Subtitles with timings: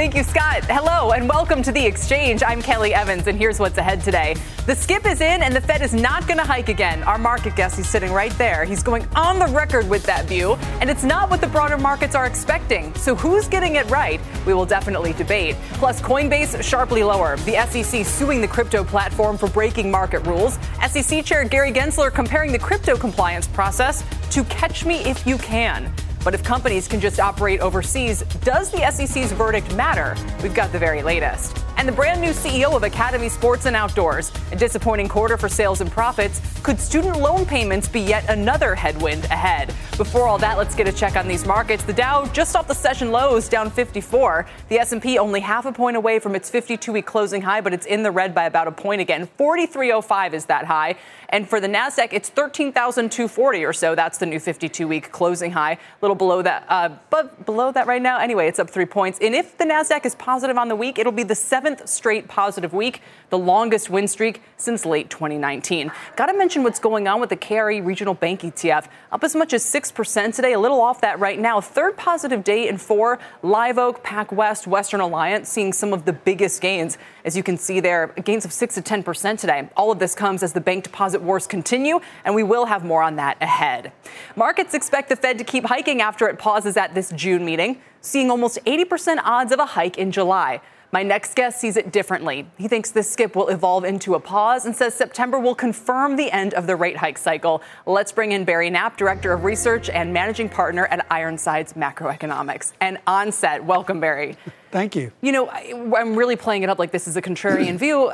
[0.00, 0.64] Thank you, Scott.
[0.64, 2.42] Hello, and welcome to The Exchange.
[2.42, 4.34] I'm Kelly Evans, and here's what's ahead today.
[4.64, 7.02] The skip is in, and the Fed is not going to hike again.
[7.02, 8.64] Our market guest, he's sitting right there.
[8.64, 12.14] He's going on the record with that view, and it's not what the broader markets
[12.14, 12.94] are expecting.
[12.94, 14.22] So, who's getting it right?
[14.46, 15.56] We will definitely debate.
[15.74, 17.36] Plus, Coinbase sharply lower.
[17.36, 20.58] The SEC suing the crypto platform for breaking market rules.
[20.88, 25.92] SEC Chair Gary Gensler comparing the crypto compliance process to Catch Me If You Can.
[26.24, 30.14] But if companies can just operate overseas, does the SEC's verdict matter?
[30.42, 31.64] We've got the very latest.
[31.76, 34.30] And the brand new CEO of Academy Sports and Outdoors.
[34.52, 36.42] A disappointing quarter for sales and profits.
[36.62, 39.68] Could student loan payments be yet another headwind ahead?
[39.96, 41.82] Before all that, let's get a check on these markets.
[41.82, 44.46] The Dow just off the session lows, down 54.
[44.68, 48.02] The S&P only half a point away from its 52-week closing high, but it's in
[48.02, 49.26] the red by about a point again.
[49.38, 50.96] 43.05 is that high.
[51.30, 53.94] And for the Nasdaq, it's 13,240 or so.
[53.94, 55.72] That's the new 52-week closing high.
[55.72, 58.18] A little below that, uh, but below that right now.
[58.18, 59.18] Anyway, it's up three points.
[59.20, 62.72] And if the Nasdaq is positive on the week, it'll be the seventh straight positive
[62.72, 65.92] week, the longest win streak since late 2019.
[66.16, 69.52] Got to mention what's going on with the KRE Regional Bank ETF, up as much
[69.52, 70.52] as six percent today.
[70.52, 71.60] A little off that right now.
[71.60, 73.20] Third positive day in four.
[73.42, 76.98] Live Oak, PacWest, Western Alliance seeing some of the biggest gains.
[77.24, 79.68] As you can see there, gains of 6 to 10% today.
[79.76, 83.02] All of this comes as the bank deposit wars continue, and we will have more
[83.02, 83.92] on that ahead.
[84.36, 88.30] Markets expect the Fed to keep hiking after it pauses at this June meeting, seeing
[88.30, 90.60] almost 80% odds of a hike in July.
[90.92, 92.48] My next guest sees it differently.
[92.58, 96.32] He thinks this skip will evolve into a pause and says September will confirm the
[96.32, 97.62] end of the rate hike cycle.
[97.86, 102.72] Let's bring in Barry Knapp, Director of Research and Managing Partner at Ironsides Macroeconomics.
[102.80, 104.36] And on set, welcome, Barry.
[104.70, 105.10] Thank you.
[105.20, 108.12] You know, I, am really playing it up like this is a contrarian view.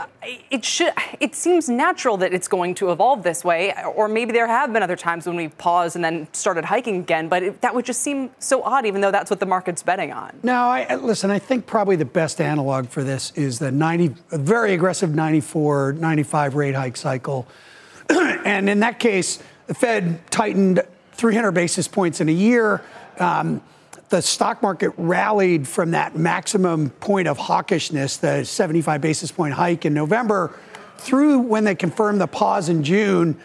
[0.50, 0.93] It should.
[1.21, 4.83] It seems natural that it's going to evolve this way, or maybe there have been
[4.83, 7.28] other times when we've paused and then started hiking again.
[7.28, 10.12] But it, that would just seem so odd, even though that's what the market's betting
[10.12, 10.39] on.
[10.43, 11.31] No, I, listen.
[11.31, 16.55] I think probably the best analog for this is the 90, very aggressive 94, 95
[16.55, 17.47] rate hike cycle,
[18.09, 22.83] and in that case, the Fed tightened 300 basis points in a year.
[23.19, 23.61] Um,
[24.09, 29.84] the stock market rallied from that maximum point of hawkishness, the 75 basis point hike
[29.84, 30.59] in November,
[30.99, 33.39] through when they confirmed the pause in June.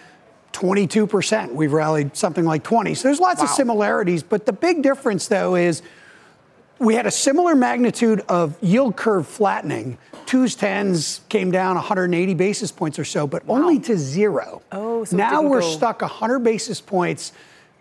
[0.54, 1.54] 22%.
[1.54, 2.94] We've rallied something like 20.
[2.96, 3.46] So there's lots wow.
[3.46, 5.82] of similarities, but the big difference though is
[6.78, 9.98] we had a similar magnitude of yield curve flattening.
[10.26, 13.58] Twos, tens came down 180 basis points or so, but wow.
[13.58, 14.62] only to zero.
[14.72, 15.68] Oh, so now we're go.
[15.68, 17.34] stuck 100 basis points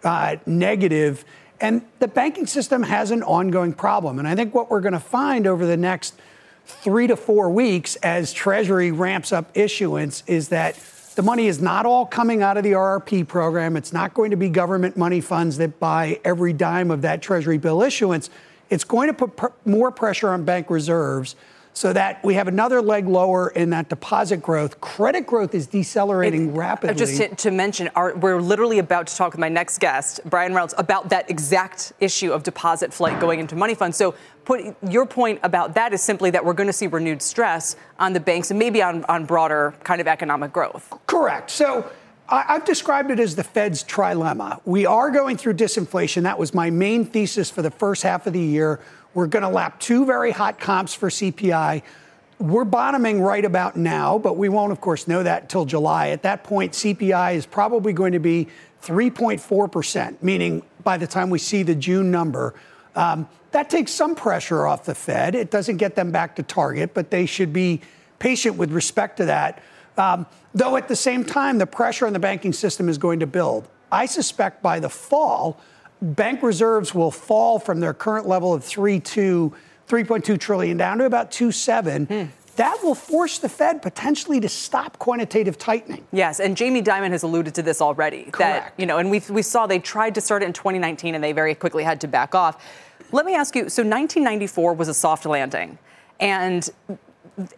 [0.04, 1.24] uh, negative
[1.60, 4.18] and the banking system has an ongoing problem.
[4.18, 6.14] And I think what we're going to find over the next
[6.64, 10.78] three to four weeks as Treasury ramps up issuance is that
[11.16, 13.76] the money is not all coming out of the RRP program.
[13.76, 17.58] It's not going to be government money funds that buy every dime of that Treasury
[17.58, 18.30] bill issuance.
[18.70, 21.34] It's going to put pr- more pressure on bank reserves
[21.72, 24.80] so that we have another leg lower in that deposit growth.
[24.80, 26.96] Credit growth is decelerating it, uh, rapidly.
[26.96, 30.52] Just to, to mention, our, we're literally about to talk with my next guest, Brian
[30.52, 33.96] Reynolds, about that exact issue of deposit flight going into money funds.
[33.96, 34.14] So,
[34.44, 38.12] put your point about that is simply that we're going to see renewed stress on
[38.12, 40.92] the banks and maybe on, on broader kind of economic growth.
[41.06, 41.50] Correct.
[41.50, 41.90] So.
[42.32, 44.60] I've described it as the Fed's trilemma.
[44.64, 46.22] We are going through disinflation.
[46.22, 48.78] That was my main thesis for the first half of the year.
[49.14, 51.82] We're going to lap two very hot comps for CPI.
[52.38, 56.08] We're bottoming right about now, but we won't, of course, know that until July.
[56.08, 58.48] At that point, CPI is probably going to be
[58.82, 62.54] 3.4%, meaning by the time we see the June number.
[62.94, 65.34] Um, that takes some pressure off the Fed.
[65.34, 67.80] It doesn't get them back to target, but they should be
[68.18, 69.62] patient with respect to that.
[69.98, 73.26] Um, though at the same time, the pressure on the banking system is going to
[73.26, 73.68] build.
[73.90, 75.60] I suspect by the fall,
[76.02, 79.52] bank reserves will fall from their current level of 3.2
[79.90, 82.06] 3.2 trillion down to about 2.7.
[82.06, 82.30] Hmm.
[82.56, 86.06] That will force the Fed potentially to stop quantitative tightening.
[86.12, 88.24] Yes, and Jamie Dimon has alluded to this already.
[88.24, 88.36] Correct.
[88.38, 91.24] That, you know, and we we saw they tried to start it in 2019 and
[91.24, 92.62] they very quickly had to back off.
[93.12, 95.78] Let me ask you, so 1994 was a soft landing.
[96.20, 96.68] And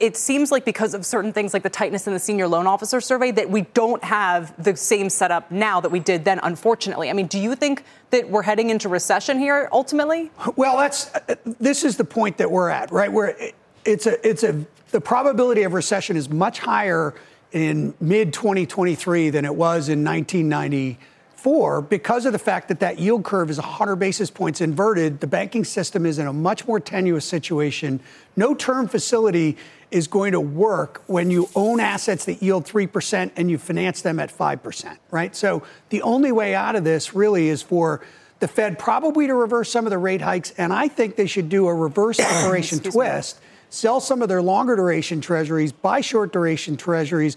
[0.00, 3.00] it seems like because of certain things like the tightness in the senior loan officer
[3.00, 7.10] survey that we don't have the same setup now that we did then, unfortunately.
[7.10, 10.30] I mean, do you think that we're heading into recession here ultimately?
[10.56, 13.12] Well, that's uh, this is the point that we're at, right?
[13.12, 13.36] Where
[13.84, 17.14] it's a it's a the probability of recession is much higher
[17.52, 20.98] in mid 2023 than it was in 1990
[21.42, 25.26] Four, because of the fact that that yield curve is 100 basis points inverted, the
[25.26, 27.98] banking system is in a much more tenuous situation.
[28.36, 29.56] No term facility
[29.90, 34.20] is going to work when you own assets that yield 3% and you finance them
[34.20, 35.34] at 5%, right?
[35.34, 38.04] So the only way out of this really is for
[38.38, 41.48] the Fed probably to reverse some of the rate hikes, and I think they should
[41.48, 43.46] do a reverse operation twist, me.
[43.68, 47.36] sell some of their longer duration treasuries, buy short duration treasuries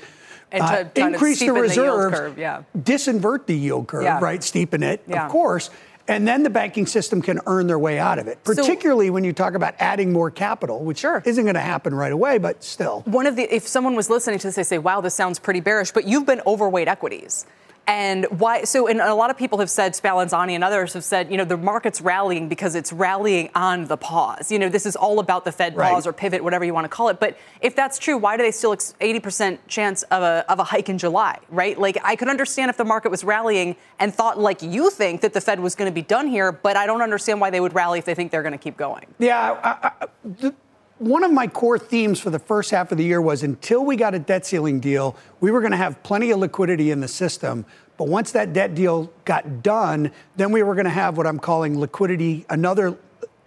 [0.55, 2.63] and uh, to, increase the reserves, the curve, yeah.
[2.77, 4.19] disinvert the yield curve, yeah.
[4.19, 4.39] right?
[4.39, 5.25] Steepen it, yeah.
[5.25, 5.69] of course.
[6.07, 9.23] And then the banking system can earn their way out of it, particularly so, when
[9.23, 11.21] you talk about adding more capital, which sure.
[11.25, 13.01] isn't going to happen right away, but still.
[13.05, 15.61] One of the, if someone was listening to this, they say, wow, this sounds pretty
[15.61, 17.47] bearish, but you've been overweight equities.
[17.87, 18.63] And why?
[18.63, 21.45] So, and a lot of people have said, Spallanzani and others have said, you know,
[21.45, 24.51] the market's rallying because it's rallying on the pause.
[24.51, 25.91] You know, this is all about the Fed right.
[25.91, 27.19] pause or pivot, whatever you want to call it.
[27.19, 30.89] But if that's true, why do they still 80% chance of a, of a hike
[30.89, 31.77] in July, right?
[31.79, 35.33] Like, I could understand if the market was rallying and thought, like you think, that
[35.33, 37.75] the Fed was going to be done here, but I don't understand why they would
[37.75, 39.05] rally if they think they're going to keep going.
[39.19, 39.59] Yeah.
[39.63, 40.55] I, I, the,
[40.97, 43.95] one of my core themes for the first half of the year was until we
[43.95, 47.07] got a debt ceiling deal, we were going to have plenty of liquidity in the
[47.07, 47.65] system.
[47.97, 51.39] But once that debt deal got done, then we were going to have what I'm
[51.39, 52.97] calling liquidity, another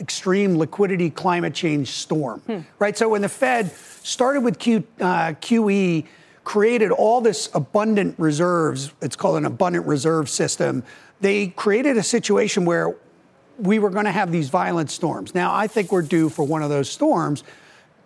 [0.01, 2.41] extreme liquidity climate change storm.
[2.41, 2.61] Hmm.
[2.79, 2.97] Right?
[2.97, 3.73] So when the Fed
[4.03, 6.07] started with Q, uh, QE,
[6.45, 10.83] created all this abundant reserves, it's called an abundant reserve system,
[11.21, 12.97] they created a situation where
[13.59, 15.35] we were going to have these violent storms.
[15.35, 17.45] Now, I think we're due for one of those storms.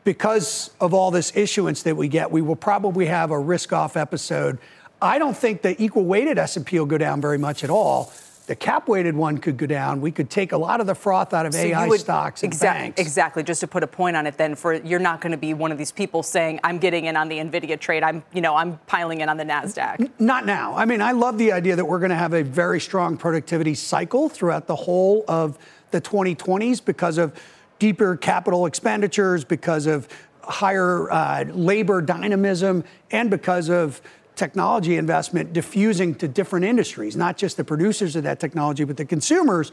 [0.05, 4.59] Because of all this issuance that we get, we will probably have a risk-off episode.
[5.01, 8.13] I don't think the equal-weighted S&P will go down very much at all
[8.47, 10.01] the cap weighted one could go down.
[10.01, 12.53] We could take a lot of the froth out of so AI would, stocks and
[12.53, 13.01] exact, banks.
[13.01, 13.43] Exactly.
[13.43, 15.71] Just to put a point on it, then, for you're not going to be one
[15.71, 18.03] of these people saying, "I'm getting in on the Nvidia trade.
[18.03, 20.75] I'm, you know, I'm piling in on the Nasdaq." N- not now.
[20.75, 23.75] I mean, I love the idea that we're going to have a very strong productivity
[23.75, 25.59] cycle throughout the whole of
[25.93, 27.39] the 2020s because of
[27.79, 30.09] deeper capital expenditures, because of
[30.43, 34.03] higher uh, labor dynamism, and because of
[34.35, 39.05] technology investment diffusing to different industries, not just the producers of that technology, but the
[39.05, 39.73] consumers.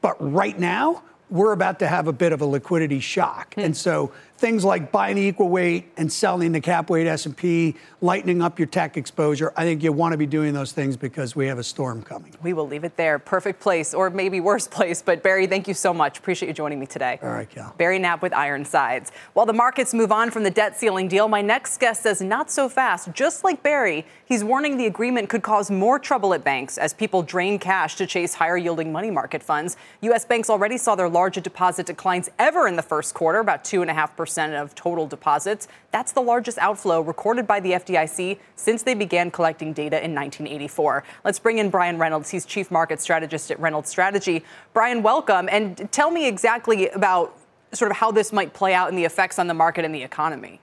[0.00, 3.54] But right now, we're about to have a bit of a liquidity shock.
[3.54, 3.60] Hmm.
[3.60, 8.40] And so things like buying the equal weight and selling the cap weight S&P, lightening
[8.40, 11.48] up your tech exposure, I think you want to be doing those things because we
[11.48, 12.32] have a storm coming.
[12.42, 13.18] We will leave it there.
[13.18, 15.02] Perfect place or maybe worst place.
[15.02, 16.18] But Barry, thank you so much.
[16.18, 17.18] Appreciate you joining me today.
[17.20, 17.74] All right, Cal.
[17.76, 19.10] Barry Knapp with Ironsides.
[19.32, 22.50] While the markets move on from the debt ceiling deal, my next guest says not
[22.50, 23.12] so fast.
[23.12, 27.22] Just like Barry, he's warning the agreement could cause more trouble at banks as people
[27.22, 29.76] drain cash to chase higher yielding money market funds.
[30.02, 30.24] U.S.
[30.24, 34.52] banks already saw their largest deposit declines ever in the first quarter, about 2.5% percent
[34.52, 35.68] of total deposits.
[35.90, 41.02] That's the largest outflow recorded by the FDIC since they began collecting data in 1984.
[41.24, 42.28] Let's bring in Brian Reynolds.
[42.28, 44.44] He's Chief Market Strategist at Reynolds Strategy.
[44.74, 45.48] Brian, welcome.
[45.50, 47.34] And tell me exactly about
[47.72, 50.02] sort of how this might play out and the effects on the market and the
[50.02, 50.60] economy.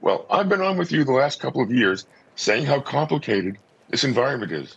[0.00, 3.58] Well, I've been on with you the last couple of years saying how complicated
[3.90, 4.76] this environment is.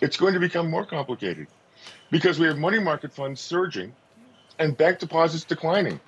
[0.00, 1.48] It's going to become more complicated
[2.12, 3.92] because we have money market funds surging
[4.60, 6.00] and bank deposits declining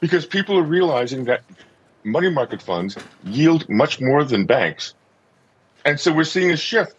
[0.00, 1.42] because people are realizing that
[2.04, 4.94] money market funds yield much more than banks.
[5.84, 6.94] And so we're seeing a shift.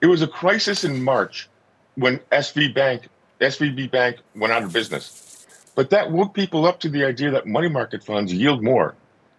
[0.00, 1.48] It was a crisis in March
[1.94, 3.08] when SV Bank,
[3.40, 5.46] SVB Bank went out of business.
[5.74, 8.94] But that woke people up to the idea that money market funds yield more.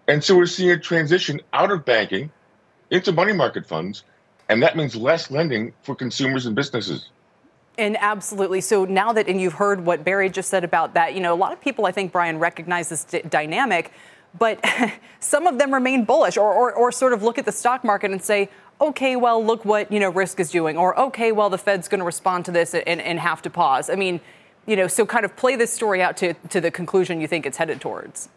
[0.07, 2.31] And so we're seeing a transition out of banking
[2.91, 4.03] into money market funds,
[4.47, 7.09] and that means less lending for consumers and businesses.
[7.77, 8.61] And absolutely.
[8.61, 11.37] So now that, and you've heard what Barry just said about that, you know, a
[11.37, 13.91] lot of people, I think, Brian, recognize this d- dynamic,
[14.37, 14.63] but
[15.19, 18.11] some of them remain bullish or, or, or sort of look at the stock market
[18.11, 18.49] and say,
[18.81, 21.99] okay, well, look what, you know, risk is doing, or okay, well, the Fed's going
[21.99, 23.89] to respond to this and, and have to pause.
[23.89, 24.19] I mean,
[24.65, 27.45] you know, so kind of play this story out to, to the conclusion you think
[27.45, 28.29] it's headed towards.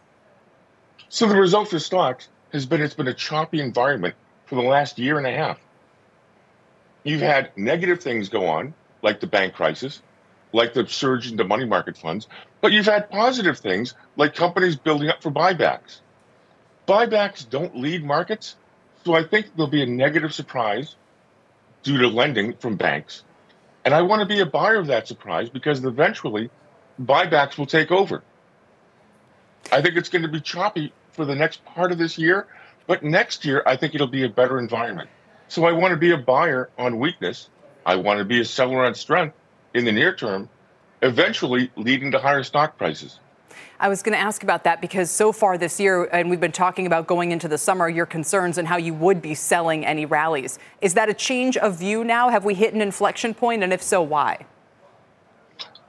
[1.08, 4.14] So the result for stocks has been it's been a choppy environment
[4.46, 5.58] for the last year and a half.
[7.04, 10.02] You've had negative things go on, like the bank crisis,
[10.52, 12.28] like the surge into money market funds,
[12.60, 16.00] but you've had positive things like companies building up for buybacks.
[16.86, 18.56] Buybacks don't lead markets,
[19.04, 20.96] so I think there'll be a negative surprise
[21.82, 23.24] due to lending from banks.
[23.84, 26.50] And I want to be a buyer of that surprise because eventually
[27.00, 28.22] buybacks will take over.
[29.72, 32.46] I think it's going to be choppy for the next part of this year,
[32.86, 35.08] but next year I think it'll be a better environment.
[35.48, 37.48] So I want to be a buyer on weakness.
[37.90, 39.34] I want to be a seller on strength
[39.74, 40.48] in the near term,
[41.02, 43.18] eventually leading to higher stock prices.
[43.80, 46.52] I was going to ask about that because so far this year, and we've been
[46.52, 50.06] talking about going into the summer, your concerns and how you would be selling any
[50.06, 50.60] rallies.
[50.80, 52.28] Is that a change of view now?
[52.28, 53.64] Have we hit an inflection point?
[53.64, 54.46] And if so, why?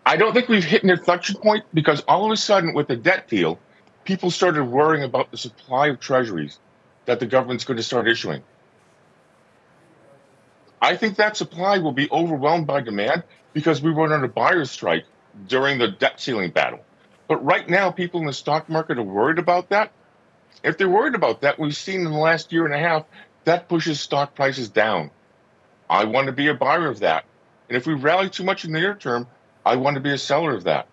[0.04, 2.96] I don't think we've hit an inflection point because all of a sudden, with the
[2.96, 3.60] debt deal,
[4.06, 6.58] people started worrying about the supply of treasuries
[7.06, 8.42] that the government's going to start issuing.
[10.82, 13.24] I think that supply will be overwhelmed by demand
[13.54, 15.06] because we went on a buyer's strike
[15.48, 16.80] during the debt ceiling battle.
[17.28, 19.92] But right now, people in the stock market are worried about that.
[20.64, 23.06] If they're worried about that, we've seen in the last year and a half
[23.46, 25.12] that pushes stock prices down.
[25.90, 27.26] I want to be a buyer of that.
[27.70, 29.28] And if we rally too much in the near term,
[29.66, 30.88] I want to be a seller of that.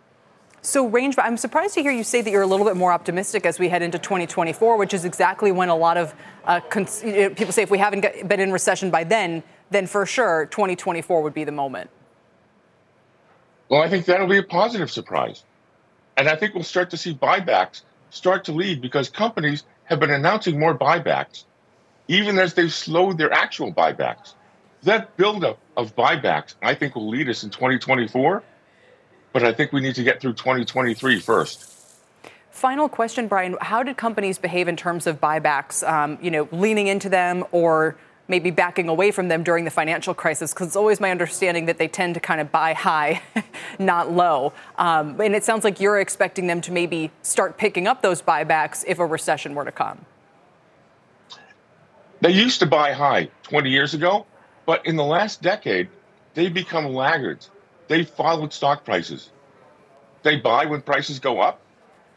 [0.61, 3.47] So, range, I'm surprised to hear you say that you're a little bit more optimistic
[3.47, 6.15] as we head into 2024, which is exactly when a lot of
[6.45, 10.47] uh, cons- people say if we haven't been in recession by then, then for sure
[10.47, 11.91] 2024 would be the moment.
[13.69, 15.45] Well, I think that'll be a positive surprise.
[16.17, 20.11] And I think we'll start to see buybacks start to lead because companies have been
[20.11, 21.45] announcing more buybacks,
[22.09, 24.35] even as they've slowed their actual buybacks.
[24.83, 28.43] That buildup of buybacks, I think, will lead us in 2024,
[29.33, 31.75] but I think we need to get through 2023 first.
[32.51, 33.57] Final question, Brian.
[33.61, 35.89] How did companies behave in terms of buybacks?
[35.89, 37.97] Um, you know, leaning into them or
[38.29, 40.53] maybe backing away from them during the financial crisis?
[40.53, 43.23] Because it's always my understanding that they tend to kind of buy high,
[43.79, 44.53] not low.
[44.77, 48.85] Um, and it sounds like you're expecting them to maybe start picking up those buybacks
[48.87, 50.05] if a recession were to come.
[52.21, 54.27] They used to buy high 20 years ago,
[54.67, 55.89] but in the last decade,
[56.35, 57.51] they've become laggards.
[57.87, 59.31] They followed stock prices.
[60.23, 61.61] They buy when prices go up,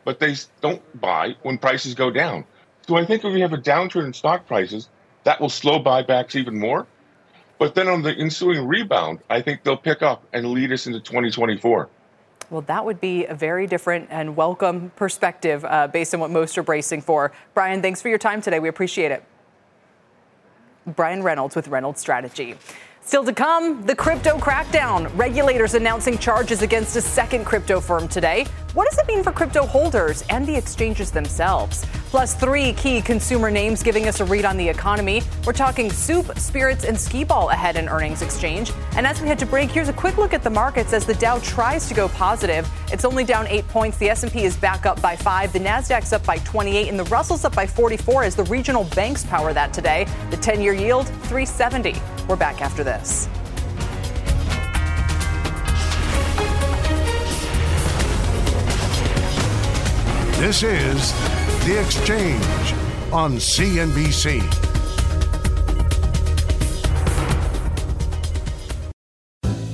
[0.04, 2.46] but they don't buy when prices go down.
[2.88, 4.90] So I think if we have a downturn in stock prices,
[5.24, 6.88] that will slow buybacks even more.
[7.58, 11.00] But then on the ensuing rebound, I think they'll pick up and lead us into
[11.00, 11.90] 2024.
[12.50, 16.58] Well, that would be a very different and welcome perspective uh, based on what most
[16.58, 17.32] are bracing for.
[17.54, 18.60] Brian, thanks for your time today.
[18.60, 19.24] We appreciate it.
[20.86, 22.56] Brian Reynolds with Reynolds Strategy.
[23.04, 25.16] Still to come, the crypto crackdown.
[25.18, 28.46] Regulators announcing charges against a second crypto firm today.
[28.74, 31.86] What does it mean for crypto holders and the exchanges themselves?
[32.10, 35.24] Plus, three key consumer names giving us a read on the economy.
[35.46, 38.72] We're talking soup, spirits, and skee ball ahead in earnings exchange.
[38.96, 41.16] And as we head to break, here's a quick look at the markets as the
[41.16, 42.66] Dow tries to go positive.
[42.94, 43.98] It's only down eight points.
[43.98, 45.52] The S&P is back up by five.
[45.52, 49.26] The Nasdaq's up by 28, and the Russell's up by 44 as the regional banks
[49.26, 50.06] power that today.
[50.30, 51.96] The 10-year yield 370.
[52.30, 53.28] We're back after this.
[60.42, 61.12] This is
[61.68, 62.74] The Exchange
[63.14, 64.42] on CNBC.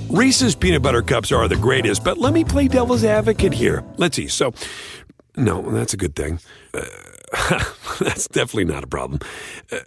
[0.10, 3.82] Reese's peanut butter cups are the greatest, but let me play devil's advocate here.
[3.96, 4.28] Let's see.
[4.28, 4.54] So,
[5.38, 6.42] no, that's a good thing.
[6.74, 6.84] Uh,
[8.02, 9.22] that's definitely not a problem.
[9.72, 9.78] Uh,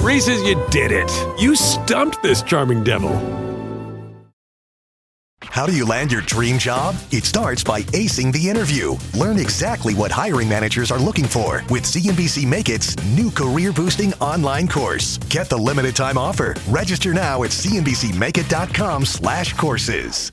[0.00, 1.10] Reese's, you did it.
[1.40, 3.49] You stumped this charming devil.
[5.44, 6.96] How do you land your dream job?
[7.10, 8.96] It starts by acing the interview.
[9.14, 14.12] Learn exactly what hiring managers are looking for with CNBC Make It's new career boosting
[14.14, 15.18] online course.
[15.28, 16.54] Get the limited time offer.
[16.68, 20.32] Register now at cnbcmakeit.com slash courses.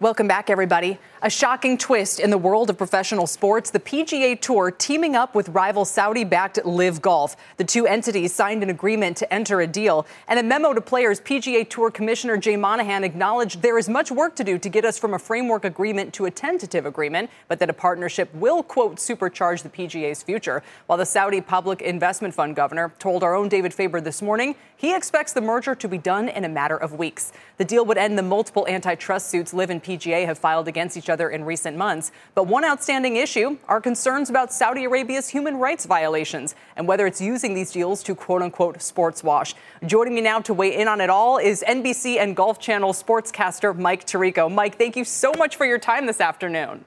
[0.00, 0.98] Welcome back, everybody.
[1.20, 5.48] A shocking twist in the world of professional sports the PGA Tour teaming up with
[5.48, 7.36] rival Saudi backed LIV Golf.
[7.56, 10.06] The two entities signed an agreement to enter a deal.
[10.28, 14.36] And a memo to players, PGA Tour Commissioner Jay Monahan acknowledged there is much work
[14.36, 17.68] to do to get us from a framework agreement to a tentative agreement, but that
[17.68, 20.62] a partnership will, quote, supercharge the PGA's future.
[20.86, 24.94] While the Saudi Public Investment Fund governor told our own David Faber this morning he
[24.94, 27.32] expects the merger to be done in a matter of weeks.
[27.56, 31.07] The deal would end the multiple antitrust suits LIV and PGA have filed against each
[31.08, 32.12] other in recent months.
[32.34, 37.20] But one outstanding issue are concerns about Saudi Arabia's human rights violations and whether it's
[37.20, 39.54] using these deals to quote unquote sports wash.
[39.86, 43.76] Joining me now to weigh in on it all is NBC and Golf Channel sportscaster
[43.76, 44.52] Mike Tirico.
[44.52, 46.84] Mike, thank you so much for your time this afternoon.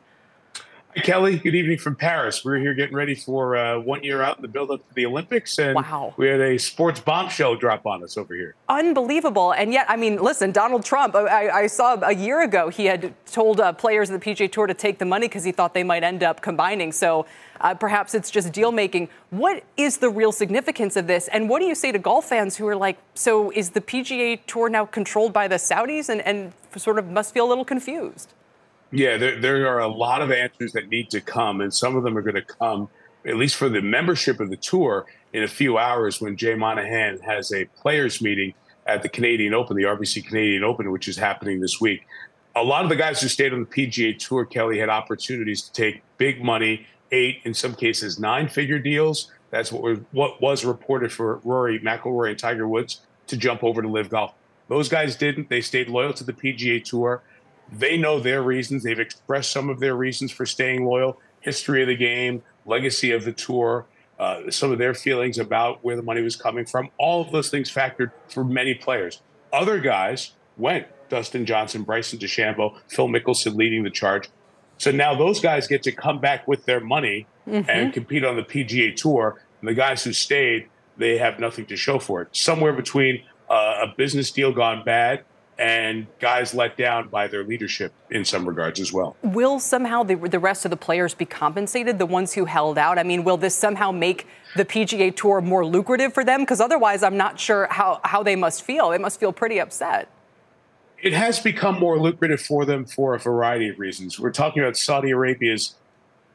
[0.93, 1.39] Hi, Kelly.
[1.39, 2.43] Good evening from Paris.
[2.43, 5.05] We're here getting ready for uh, one year out in the build up to the
[5.05, 6.13] Olympics, and wow.
[6.17, 8.55] we had a sports bombshell drop on us over here.
[8.67, 9.53] Unbelievable.
[9.53, 13.13] And yet, I mean, listen, Donald Trump, I, I saw a year ago he had
[13.25, 15.83] told uh, players of the PGA Tour to take the money because he thought they
[15.83, 16.91] might end up combining.
[16.91, 17.25] So
[17.61, 19.07] uh, perhaps it's just deal making.
[19.29, 21.29] What is the real significance of this?
[21.29, 24.41] And what do you say to golf fans who are like, so is the PGA
[24.45, 28.33] Tour now controlled by the Saudis and, and sort of must feel a little confused?
[28.91, 32.03] Yeah, there, there are a lot of answers that need to come, and some of
[32.03, 32.89] them are going to come,
[33.25, 37.19] at least for the membership of the tour, in a few hours when Jay Monahan
[37.19, 38.53] has a players' meeting
[38.85, 42.05] at the Canadian Open, the RBC Canadian Open, which is happening this week.
[42.55, 45.71] A lot of the guys who stayed on the PGA Tour, Kelly, had opportunities to
[45.71, 49.31] take big money, eight, in some cases, nine figure deals.
[49.51, 53.87] That's what, what was reported for Rory McIlroy and Tiger Woods to jump over to
[53.87, 54.33] LIV Golf.
[54.67, 55.49] Those guys didn't.
[55.49, 57.21] They stayed loyal to the PGA Tour.
[57.71, 58.83] They know their reasons.
[58.83, 63.23] They've expressed some of their reasons for staying loyal, history of the game, legacy of
[63.23, 63.85] the tour,
[64.19, 66.89] uh, some of their feelings about where the money was coming from.
[66.97, 69.21] All of those things factored for many players.
[69.51, 70.87] Other guys went.
[71.09, 74.29] Dustin Johnson, Bryson DeChambeau, Phil Mickelson leading the charge.
[74.77, 77.69] So now those guys get to come back with their money mm-hmm.
[77.69, 79.41] and compete on the PGA Tour.
[79.59, 82.29] And the guys who stayed, they have nothing to show for it.
[82.31, 85.23] Somewhere between uh, a business deal gone bad
[85.61, 89.15] and guys let down by their leadership in some regards as well.
[89.21, 92.97] Will somehow the, the rest of the players be compensated, the ones who held out?
[92.97, 94.25] I mean, will this somehow make
[94.55, 96.39] the PGA Tour more lucrative for them?
[96.39, 98.89] Because otherwise, I'm not sure how, how they must feel.
[98.89, 100.09] They must feel pretty upset.
[100.97, 104.19] It has become more lucrative for them for a variety of reasons.
[104.19, 105.75] We're talking about Saudi Arabia's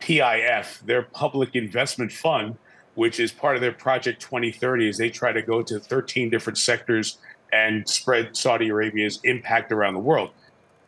[0.01, 2.59] PIF, their public investment fund,
[2.95, 6.59] which is part of their Project 2030 as they try to go to 13 different
[6.59, 7.19] sectors
[7.53, 10.31] and spread Saudi Arabia's impact around the world.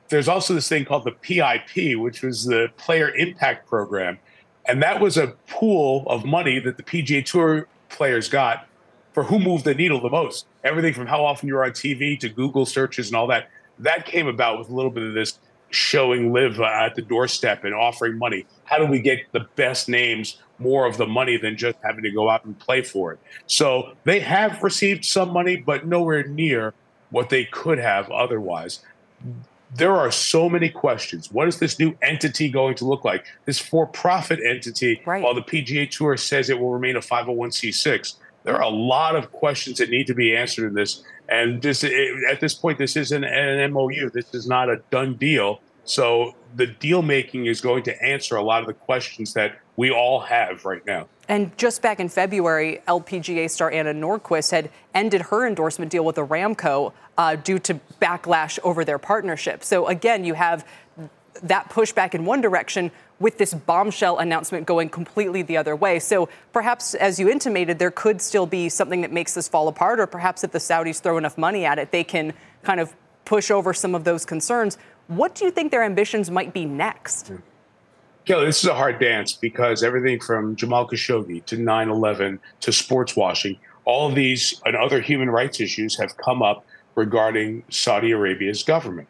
[0.08, 4.18] There's also this thing called the PIP, which was the Player Impact Program.
[4.66, 8.66] And that was a pool of money that the PGA Tour players got
[9.12, 10.46] for who moved the needle the most.
[10.64, 13.50] Everything from how often you're on TV to Google searches and all that.
[13.78, 15.38] That came about with a little bit of this
[15.70, 18.46] showing live uh, at the doorstep and offering money.
[18.64, 22.10] How do we get the best names more of the money than just having to
[22.10, 23.18] go out and play for it?
[23.46, 26.74] So they have received some money, but nowhere near
[27.10, 28.80] what they could have otherwise.
[29.74, 31.30] There are so many questions.
[31.30, 33.26] What is this new entity going to look like?
[33.44, 35.22] This for profit entity, right.
[35.22, 38.14] while the PGA Tour says it will remain a 501c6.
[38.44, 41.02] There are a lot of questions that need to be answered in this.
[41.28, 44.08] And this, at this point, this isn't an MOU.
[44.10, 45.60] This is not a done deal.
[45.88, 49.90] So the deal making is going to answer a lot of the questions that we
[49.90, 51.08] all have right now.
[51.28, 56.16] And just back in February, LPGA star Anna Nordqvist had ended her endorsement deal with
[56.16, 59.64] Aramco uh, due to backlash over their partnership.
[59.64, 60.66] So again, you have
[61.42, 65.98] that pushback in one direction with this bombshell announcement going completely the other way.
[66.00, 70.00] So perhaps, as you intimated, there could still be something that makes this fall apart,
[70.00, 73.50] or perhaps if the Saudis throw enough money at it, they can kind of push
[73.50, 74.78] over some of those concerns.
[75.08, 77.28] What do you think their ambitions might be next?
[77.28, 77.36] Hmm.
[78.26, 82.72] Kelly, this is a hard dance because everything from Jamal Khashoggi to 9 11 to
[82.72, 88.10] sports washing, all of these and other human rights issues have come up regarding Saudi
[88.10, 89.08] Arabia's government.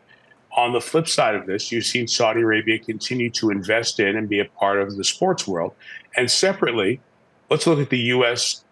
[0.56, 4.28] On the flip side of this, you've seen Saudi Arabia continue to invest in and
[4.28, 5.74] be a part of the sports world.
[6.16, 7.00] And separately,
[7.50, 8.64] let's look at the U.S.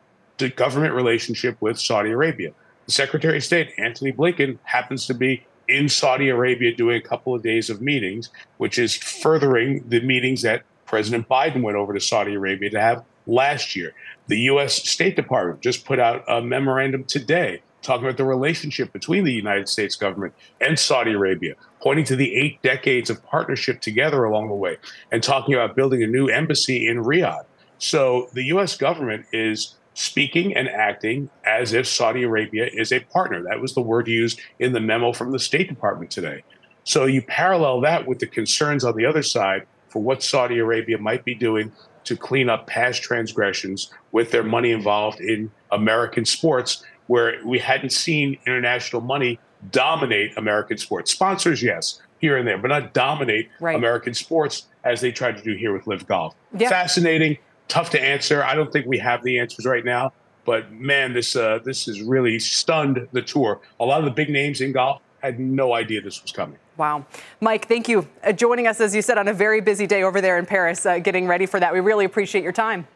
[0.54, 2.52] government relationship with Saudi Arabia.
[2.86, 7.34] The Secretary of State, Antony Blinken, happens to be in Saudi Arabia doing a couple
[7.34, 12.00] of days of meetings, which is furthering the meetings that President Biden went over to
[12.00, 13.92] Saudi Arabia to have last year.
[14.28, 14.74] The U.S.
[14.88, 19.68] State Department just put out a memorandum today talking about the relationship between the United
[19.68, 24.54] States government and Saudi Arabia, pointing to the eight decades of partnership together along the
[24.54, 24.76] way,
[25.12, 27.44] and talking about building a new embassy in Riyadh.
[27.78, 28.76] So the U.S.
[28.76, 33.42] government is speaking and acting as if Saudi Arabia is a partner.
[33.42, 36.44] That was the word used in the memo from the State Department today.
[36.84, 40.98] So you parallel that with the concerns on the other side for what Saudi Arabia
[40.98, 41.72] might be doing
[42.04, 47.90] to clean up past transgressions with their money involved in American sports where we hadn't
[47.90, 51.10] seen international money dominate American sports.
[51.10, 53.74] Sponsors, yes, here and there, but not dominate right.
[53.74, 56.34] American sports as they tried to do here with LIV Golf.
[56.56, 56.68] Yeah.
[56.68, 58.42] Fascinating, tough to answer.
[58.42, 60.12] I don't think we have the answers right now,
[60.44, 63.60] but man, this uh, this has really stunned the tour.
[63.80, 66.58] A lot of the big names in golf had no idea this was coming.
[66.76, 67.06] Wow.
[67.40, 68.06] Mike, thank you.
[68.22, 70.84] Uh, joining us, as you said, on a very busy day over there in Paris,
[70.84, 71.72] uh, getting ready for that.
[71.72, 72.86] We really appreciate your time.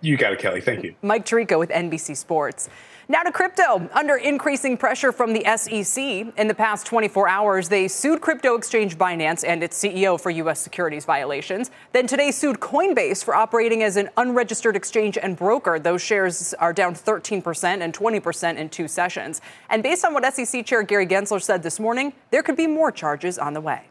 [0.00, 0.60] You got it, Kelly.
[0.60, 0.94] Thank you.
[1.02, 2.68] Mike Tirico with NBC Sports.
[3.10, 3.88] Now to crypto.
[3.94, 5.98] Under increasing pressure from the SEC,
[6.36, 10.60] in the past 24 hours, they sued crypto exchange Binance and its CEO for U.S.
[10.60, 11.70] securities violations.
[11.92, 15.78] Then today sued Coinbase for operating as an unregistered exchange and broker.
[15.78, 19.40] Those shares are down 13% and 20% in two sessions.
[19.70, 22.92] And based on what SEC Chair Gary Gensler said this morning, there could be more
[22.92, 23.88] charges on the way.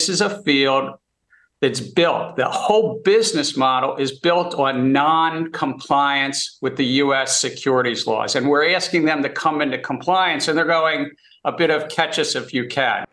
[0.00, 0.98] This is a field
[1.60, 8.06] that's built, the whole business model is built on non compliance with the US securities
[8.06, 8.34] laws.
[8.34, 11.10] And we're asking them to come into compliance, and they're going
[11.44, 13.04] a bit of catch us if you can.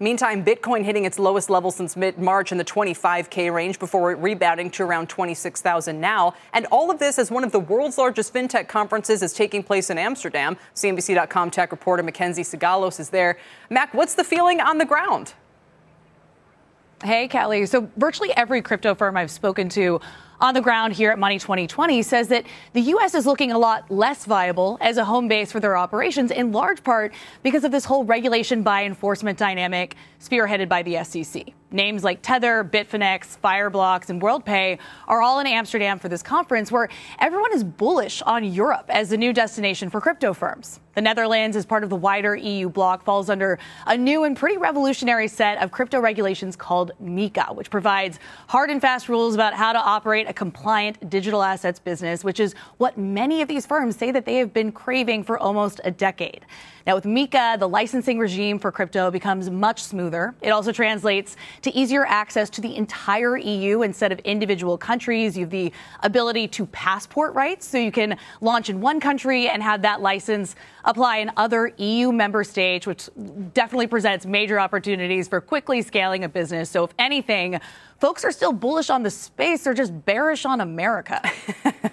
[0.00, 4.68] Meantime, Bitcoin hitting its lowest level since mid March in the 25K range before rebounding
[4.72, 6.34] to around 26,000 now.
[6.52, 9.90] And all of this as one of the world's largest fintech conferences is taking place
[9.90, 10.56] in Amsterdam.
[10.74, 13.38] CNBC.com tech reporter Mackenzie Sigalos is there.
[13.70, 15.34] Mac, what's the feeling on the ground?
[17.04, 17.66] Hey, Kelly.
[17.66, 20.00] So, virtually every crypto firm I've spoken to
[20.40, 23.14] on the ground here at Money 2020 says that the U.S.
[23.14, 26.82] is looking a lot less viable as a home base for their operations, in large
[26.82, 31.52] part because of this whole regulation by enforcement dynamic spearheaded by the SEC.
[31.70, 36.88] Names like Tether, Bitfinex, Fireblocks, and WorldPay are all in Amsterdam for this conference where
[37.18, 40.78] everyone is bullish on Europe as the new destination for crypto firms.
[40.94, 44.56] The Netherlands, as part of the wider EU bloc, falls under a new and pretty
[44.56, 49.72] revolutionary set of crypto regulations called MiCA, which provides hard and fast rules about how
[49.72, 54.10] to operate a compliant digital assets business, which is what many of these firms say
[54.10, 56.44] that they have been craving for almost a decade.
[56.86, 60.34] Now, with MiCA, the licensing regime for crypto becomes much smoother.
[60.42, 65.34] It also translates to easier access to the entire EU instead of individual countries.
[65.34, 69.62] You have the ability to passport rights, so you can launch in one country and
[69.62, 73.08] have that license apply in other EU member states, which
[73.54, 76.68] definitely presents major opportunities for quickly scaling a business.
[76.68, 77.60] So, if anything,
[78.04, 81.26] folks are still bullish on the space, they're just bearish on America.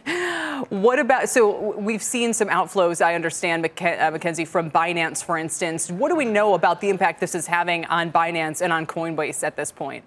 [0.69, 5.89] what about so we've seen some outflows, I understand, uh, Mackenzie, from Binance, for instance.
[5.89, 9.41] What do we know about the impact this is having on Binance and on Coinbase
[9.41, 10.03] at this point?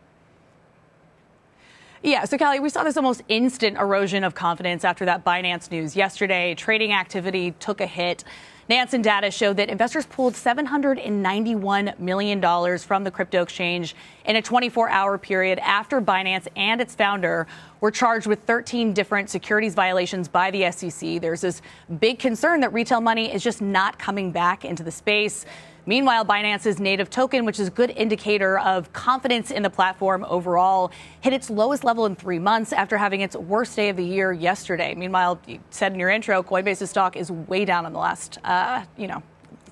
[2.03, 5.97] Yeah, so Kelly, we saw this almost instant erosion of confidence after that Binance news
[5.97, 6.55] yesterday.
[6.55, 8.25] Trading activity took a hit.
[8.69, 14.89] Nansen data showed that investors pulled $791 million from the crypto exchange in a 24
[14.89, 17.47] hour period after Binance and its founder
[17.81, 21.21] were charged with 13 different securities violations by the SEC.
[21.21, 21.61] There's this
[22.01, 25.45] big concern that retail money is just not coming back into the space.
[25.87, 30.91] Meanwhile, Binance's native token, which is a good indicator of confidence in the platform overall,
[31.21, 34.33] hit its lowest level in three months after having its worst day of the year
[34.33, 34.95] yesterday.
[34.95, 38.85] Meanwhile, you said in your intro, Coinbase's stock is way down in the last, uh,
[38.97, 39.23] you know,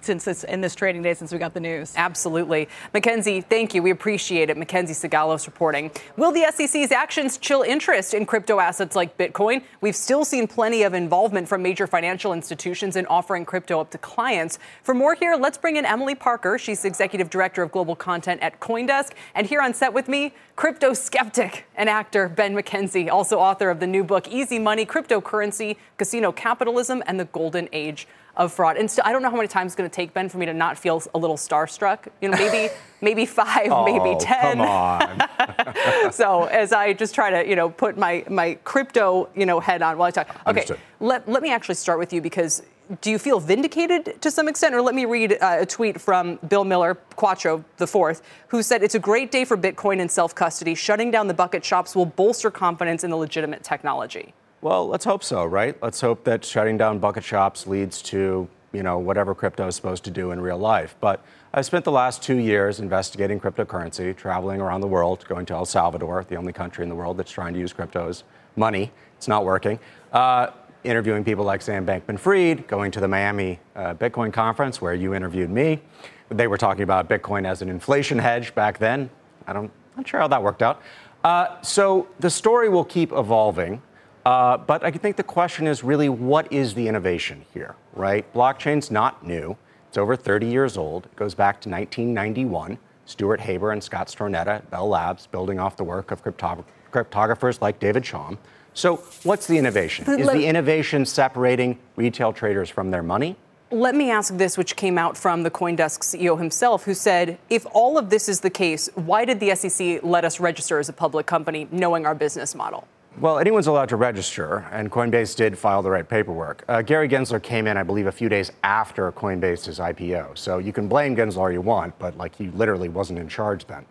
[0.05, 1.95] since this in this trading day since we got the news.
[1.97, 2.69] Absolutely.
[2.93, 3.83] Mackenzie, thank you.
[3.83, 4.57] We appreciate it.
[4.57, 5.91] Mackenzie Sigalos reporting.
[6.17, 9.63] Will the SEC's actions chill interest in crypto assets like Bitcoin?
[9.81, 13.99] We've still seen plenty of involvement from major financial institutions in offering crypto up to
[13.99, 14.59] clients.
[14.83, 16.59] For more here, let's bring in Emily Parker.
[16.59, 19.13] She's executive director of global content at Coindesk.
[19.35, 23.81] And here on set with me, crypto skeptic and actor Ben McKenzie, also author of
[23.81, 28.77] the new book Easy Money, Cryptocurrency, Casino Capitalism, and the Golden Age of fraud.
[28.77, 30.47] And so I don't know how many times it's going to take Ben for me
[30.47, 32.09] to not feel a little starstruck.
[32.21, 34.59] You know, maybe maybe five, oh, maybe ten.
[34.59, 36.13] Come on.
[36.13, 39.83] so as I just try to you know put my my crypto you know head
[39.83, 40.29] on while I talk.
[40.31, 40.79] Okay, Understood.
[41.01, 42.63] let let me actually start with you because.
[43.01, 44.75] Do you feel vindicated to some extent?
[44.75, 48.83] Or let me read uh, a tweet from Bill Miller, Quattro the fourth, who said,
[48.83, 50.75] It's a great day for Bitcoin and self custody.
[50.75, 54.35] Shutting down the bucket shops will bolster confidence in the legitimate technology.
[54.63, 55.77] Well, let's hope so, right?
[55.83, 60.05] Let's hope that shutting down bucket shops leads to, you know, whatever crypto is supposed
[60.05, 60.95] to do in real life.
[61.01, 65.55] But I've spent the last two years investigating cryptocurrency, traveling around the world, going to
[65.55, 68.23] El Salvador, the only country in the world that's trying to use crypto as
[68.55, 68.93] money.
[69.17, 69.81] It's not working.
[70.13, 70.51] Uh,
[70.85, 75.13] interviewing people like Sam Bankman Fried, going to the Miami uh, Bitcoin conference where you
[75.13, 75.81] interviewed me.
[76.29, 79.11] They were talking about Bitcoin as an inflation hedge back then.
[79.45, 80.81] I don't, I'm not sure how that worked out.
[81.25, 83.83] Uh, so the story will keep evolving.
[84.25, 88.31] Uh, but I think the question is really what is the innovation here, right?
[88.33, 89.57] Blockchain's not new.
[89.89, 91.07] It's over 30 years old.
[91.07, 92.79] It goes back to 1991.
[93.05, 97.81] Stuart Haber and Scott Stornetta, at Bell Labs, building off the work of cryptographers like
[97.81, 98.39] David Chaum.
[98.75, 100.09] So, what's the innovation?
[100.19, 103.37] Is the innovation separating retail traders from their money?
[103.71, 107.67] Let me ask this, which came out from the Coindesk CEO himself, who said, if
[107.73, 110.93] all of this is the case, why did the SEC let us register as a
[110.93, 112.87] public company knowing our business model?
[113.21, 116.65] Well, anyone's allowed to register, and Coinbase did file the right paperwork.
[116.67, 120.39] Uh, Gary Gensler came in, I believe, a few days after Coinbase's IPO.
[120.39, 123.67] So you can blame Gensler all you want, but like he literally wasn't in charge
[123.67, 123.85] then.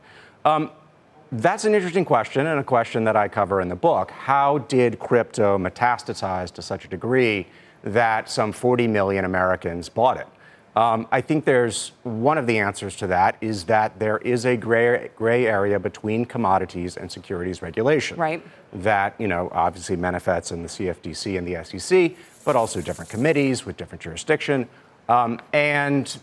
[0.43, 0.71] Um,
[1.31, 4.09] that's an interesting question and a question that I cover in the book.
[4.11, 7.47] How did crypto metastasize to such a degree
[7.83, 10.27] that some 40 million Americans bought it?
[10.75, 14.55] Um, I think there's one of the answers to that is that there is a
[14.55, 18.17] gray, gray area between commodities and securities regulation.
[18.17, 18.41] Right.
[18.73, 22.13] That, you know, obviously manifests in the CFTC and the SEC,
[22.45, 24.67] but also different committees with different jurisdiction.
[25.09, 26.17] Um, and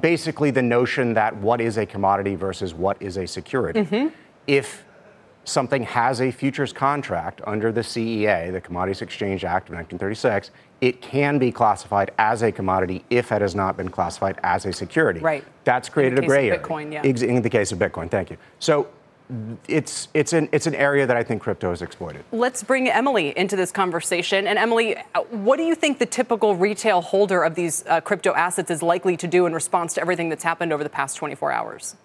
[0.00, 3.80] basically the notion that what is a commodity versus what is a security.
[3.80, 4.08] Mm-hmm.
[4.46, 4.84] If
[5.44, 11.02] something has a futures contract under the CEA, the Commodities Exchange Act of 1936, it
[11.02, 15.20] can be classified as a commodity if it has not been classified as a security.
[15.20, 15.44] Right.
[15.64, 16.60] That's created a gray area.
[16.60, 17.02] Bitcoin, yeah.
[17.02, 18.36] In the case of Bitcoin, thank you.
[18.58, 18.88] So
[19.68, 22.24] it's it's an it's an area that I think crypto has exploited.
[22.32, 24.46] Let's bring Emily into this conversation.
[24.46, 24.96] And Emily,
[25.30, 29.16] what do you think the typical retail holder of these uh, crypto assets is likely
[29.16, 31.96] to do in response to everything that's happened over the past 24 hours?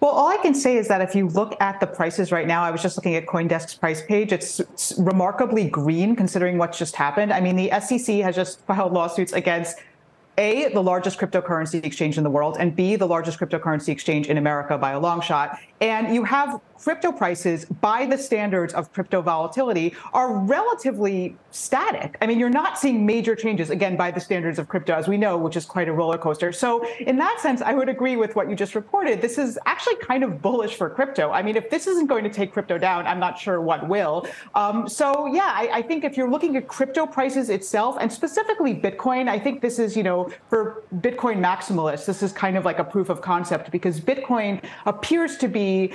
[0.00, 2.62] Well, all I can say is that if you look at the prices right now,
[2.62, 4.32] I was just looking at CoinDesk's price page.
[4.32, 7.32] It's, it's remarkably green considering what's just happened.
[7.32, 9.78] I mean, the SEC has just filed lawsuits against
[10.38, 14.38] a, the largest cryptocurrency exchange in the world, and B, the largest cryptocurrency exchange in
[14.38, 15.58] America by a long shot.
[15.80, 22.18] And you have crypto prices, by the standards of crypto volatility, are relatively static.
[22.20, 25.16] I mean, you're not seeing major changes, again, by the standards of crypto, as we
[25.16, 26.52] know, which is quite a roller coaster.
[26.52, 29.22] So, in that sense, I would agree with what you just reported.
[29.22, 31.30] This is actually kind of bullish for crypto.
[31.30, 34.26] I mean, if this isn't going to take crypto down, I'm not sure what will.
[34.54, 38.74] Um, so, yeah, I, I think if you're looking at crypto prices itself, and specifically
[38.74, 42.78] Bitcoin, I think this is, you know, for Bitcoin maximalists, this is kind of like
[42.78, 45.94] a proof of concept because Bitcoin appears to be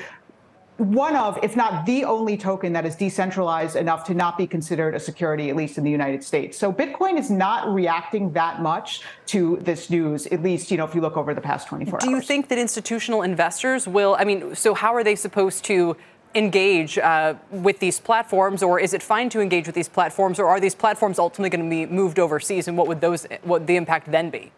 [0.80, 4.96] one of, if not the only token that is decentralized enough to not be considered
[4.96, 6.58] a security, at least in the United States.
[6.58, 10.96] So Bitcoin is not reacting that much to this news, at least, you know, if
[10.96, 12.10] you look over the past 24 Do hours.
[12.10, 15.98] Do you think that institutional investors will, I mean, so how are they supposed to
[16.36, 20.48] engage uh, with these platforms, or is it fine to engage with these platforms, or
[20.48, 23.76] are these platforms ultimately going to be moved overseas, and what would those, what the
[23.76, 24.52] impact then be?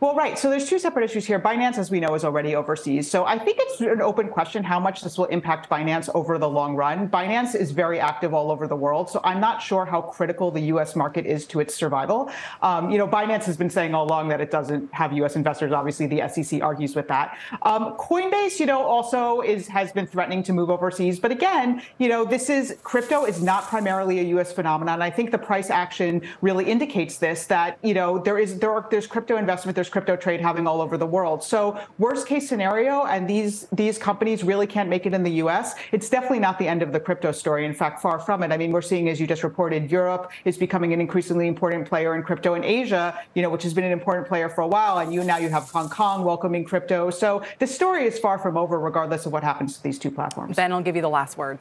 [0.00, 0.38] Well, right.
[0.38, 1.40] So there's two separate issues here.
[1.40, 3.10] Binance, as we know, is already overseas.
[3.10, 6.48] So I think it's an open question how much this will impact Binance over the
[6.48, 7.08] long run.
[7.08, 9.08] Binance is very active all over the world.
[9.08, 10.94] So I'm not sure how critical the U.S.
[10.94, 12.30] market is to its survival.
[12.60, 15.36] Um, you know, Binance has been saying all along that it doesn't have U.S.
[15.36, 15.72] investors.
[15.72, 17.38] Obviously, the SEC argues with that.
[17.62, 21.18] Um, Coinbase, you know, also is has been threatening to move overseas.
[21.18, 24.52] But again, you know, this is crypto is not primarily a U.S.
[24.52, 25.00] phenomenon.
[25.00, 28.86] I think the price action really indicates this that you know there is there are
[28.90, 31.42] there's crypto investment, there's crypto trade having all over the world.
[31.42, 35.74] So worst case scenario, and these these companies really can't make it in the U.S.
[35.92, 37.64] It's definitely not the end of the crypto story.
[37.64, 38.52] In fact, far from it.
[38.52, 42.14] I mean, we're seeing, as you just reported, Europe is becoming an increasingly important player
[42.14, 44.98] in crypto, in Asia, you know, which has been an important player for a while,
[44.98, 47.10] and you now you have Hong Kong welcoming crypto.
[47.10, 50.56] So the story is far from over, regardless of what happens to these two platforms.
[50.56, 51.58] Ben, I'll give you the last word.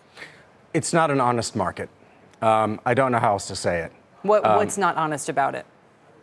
[0.74, 1.90] It's not an honest market.
[2.42, 3.92] Um, I don't know how else to say it.
[4.24, 5.66] What, um, what's not honest about it?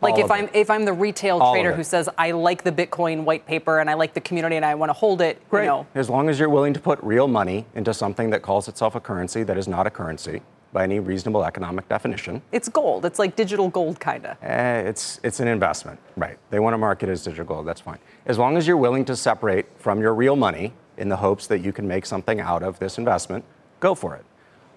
[0.02, 3.24] Like if I'm if I'm the retail All trader who says I like the Bitcoin
[3.24, 5.64] white paper and I like the community and I want to hold it, Great.
[5.64, 5.86] you know.
[5.94, 9.00] As long as you're willing to put real money into something that calls itself a
[9.00, 12.40] currency that is not a currency by any reasonable economic definition.
[12.52, 13.04] It's gold.
[13.04, 14.36] It's like digital gold kind of.
[14.42, 16.38] Eh, it's it's an investment, right?
[16.50, 17.66] They want to market it as digital gold.
[17.66, 17.98] That's fine.
[18.26, 21.60] As long as you're willing to separate from your real money in the hopes that
[21.60, 23.44] you can make something out of this investment,
[23.80, 24.24] go for it.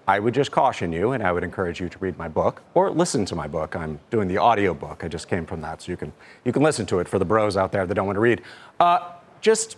[0.06, 2.90] I would just caution you, and I would encourage you to read my book or
[2.90, 3.74] listen to my book.
[3.74, 5.02] I'm doing the audio book.
[5.02, 6.12] I just came from that, so you can
[6.44, 8.42] you can listen to it for the bros out there that don't want to read.
[8.78, 9.76] Uh, just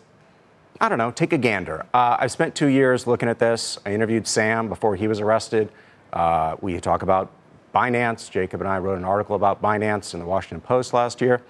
[0.81, 1.87] I don't know, take a gander.
[1.95, 3.79] Uh, I spent two years looking at this.
[3.87, 5.71] I interviewed Sam before he was arrested.
[6.13, 7.31] Uh, we talk about
[7.75, 8.31] Binance.
[8.31, 11.41] Jacob and I wrote an article about Binance in the Washington Post last year.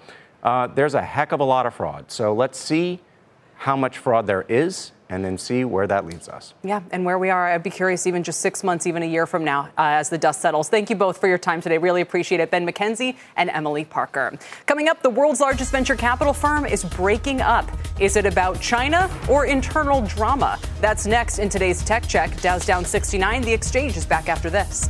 [0.43, 2.11] Uh, there's a heck of a lot of fraud.
[2.11, 3.01] So let's see
[3.57, 6.53] how much fraud there is and then see where that leads us.
[6.63, 9.25] Yeah, and where we are, I'd be curious even just six months, even a year
[9.25, 10.69] from now, uh, as the dust settles.
[10.69, 11.77] Thank you both for your time today.
[11.77, 12.51] Really appreciate it.
[12.51, 14.37] Ben McKenzie and Emily Parker.
[14.65, 17.69] Coming up, the world's largest venture capital firm is breaking up.
[17.99, 20.59] Is it about China or internal drama?
[20.81, 22.39] That's next in today's Tech Check.
[22.41, 23.41] Dow's down 69.
[23.41, 24.89] The exchange is back after this.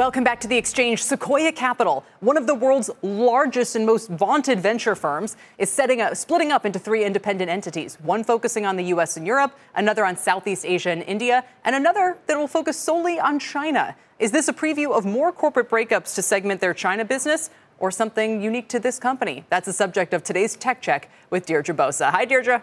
[0.00, 1.02] Welcome back to the exchange.
[1.02, 6.16] Sequoia Capital, one of the world's largest and most vaunted venture firms, is setting up,
[6.16, 7.98] splitting up into three independent entities.
[8.00, 9.18] One focusing on the U.S.
[9.18, 13.38] and Europe, another on Southeast Asia and India, and another that will focus solely on
[13.38, 13.94] China.
[14.18, 18.40] Is this a preview of more corporate breakups to segment their China business, or something
[18.40, 19.44] unique to this company?
[19.50, 22.10] That's the subject of today's Tech Check with Deirdre Bosa.
[22.10, 22.62] Hi, Deirdre.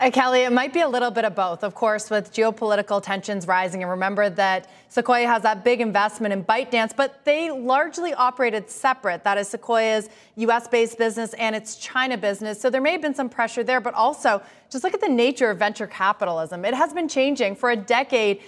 [0.00, 3.46] Uh, Kelly, it might be a little bit of both, of course, with geopolitical tensions
[3.46, 3.82] rising.
[3.82, 9.24] And remember that Sequoia has that big investment in ByteDance, but they largely operated separate.
[9.24, 12.58] That is Sequoia's US based business and its China business.
[12.58, 15.50] So there may have been some pressure there, but also just look at the nature
[15.50, 16.64] of venture capitalism.
[16.64, 18.40] It has been changing for a decade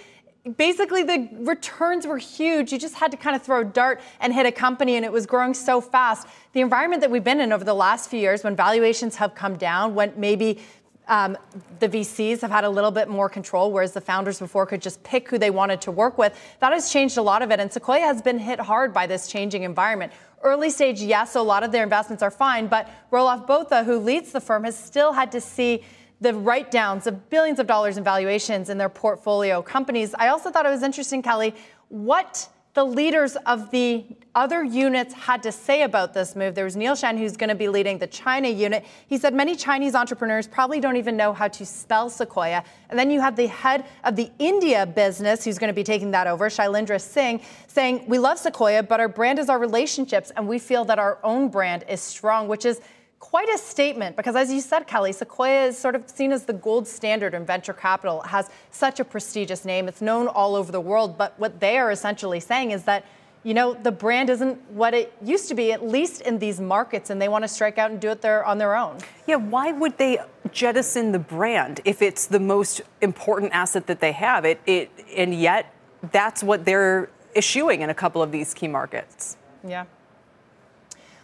[0.57, 2.73] basically the returns were huge.
[2.73, 5.25] You just had to kind of throw dart and hit a company, and it was
[5.25, 6.27] growing so fast.
[6.51, 9.55] The environment that we've been in over the last few years, when valuations have come
[9.55, 10.59] down, when maybe
[11.07, 11.37] um,
[11.79, 15.03] the VCs have had a little bit more control, whereas the founders before could just
[15.03, 16.37] pick who they wanted to work with.
[16.59, 19.27] That has changed a lot of it, and Sequoia has been hit hard by this
[19.27, 20.13] changing environment.
[20.41, 24.31] Early stage, yes, a lot of their investments are fine, but Roelof Botha, who leads
[24.31, 25.83] the firm, has still had to see
[26.21, 30.15] the write downs of billions of dollars in valuations in their portfolio companies.
[30.17, 31.53] I also thought it was interesting, Kelly,
[31.89, 36.55] what the leaders of the other units had to say about this move.
[36.55, 38.83] There was Neil Shen, who's going to be leading the China unit.
[39.07, 42.63] He said many Chinese entrepreneurs probably don't even know how to spell Sequoia.
[42.89, 46.11] And then you have the head of the India business, who's going to be taking
[46.11, 50.47] that over, Shailendra Singh, saying, We love Sequoia, but our brand is our relationships, and
[50.47, 52.81] we feel that our own brand is strong, which is
[53.19, 56.53] quite a statement because, as you said, Kelly, Sequoia is sort of seen as the
[56.53, 58.21] gold standard in venture capital.
[58.21, 59.87] It has such a prestigious name.
[59.87, 61.17] It's known all over the world.
[61.17, 63.05] But what they are essentially saying is that,
[63.43, 67.09] you know, the brand isn't what it used to be, at least in these markets,
[67.09, 68.97] and they want to strike out and do it there on their own.
[69.27, 70.19] Yeah, why would they
[70.51, 74.45] jettison the brand if it's the most important asset that they have?
[74.45, 75.73] It, it and yet
[76.11, 79.35] that's what they're eschewing in a couple of these key markets.
[79.67, 79.85] Yeah.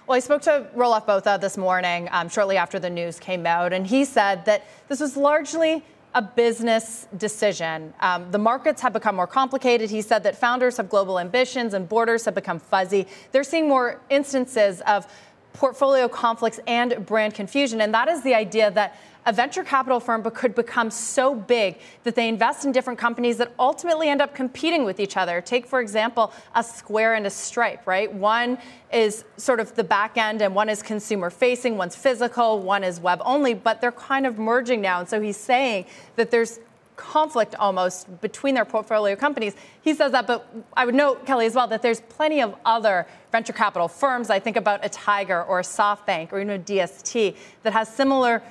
[0.05, 3.71] Well, I spoke to Roelof Botha this morning, um, shortly after the news came out,
[3.71, 7.93] and he said that this was largely a business decision.
[7.99, 9.89] Um, the markets have become more complicated.
[9.89, 13.05] He said that founders have global ambitions and borders have become fuzzy.
[13.31, 15.05] They're seeing more instances of
[15.53, 17.81] portfolio conflicts and brand confusion.
[17.81, 22.15] And that is the idea that a venture capital firm could become so big that
[22.15, 25.41] they invest in different companies that ultimately end up competing with each other.
[25.41, 28.11] Take, for example, a Square and a Stripe, right?
[28.11, 28.57] One
[28.91, 32.99] is sort of the back end and one is consumer facing, one's physical, one is
[32.99, 35.01] web only, but they're kind of merging now.
[35.01, 35.85] And so he's saying
[36.15, 36.59] that there's
[36.99, 39.55] conflict almost between their portfolio companies.
[39.81, 43.07] He says that, but I would note, Kelly, as well, that there's plenty of other
[43.31, 44.29] venture capital firms.
[44.29, 48.43] I think about a Tiger or a SoftBank or even a DST that has similar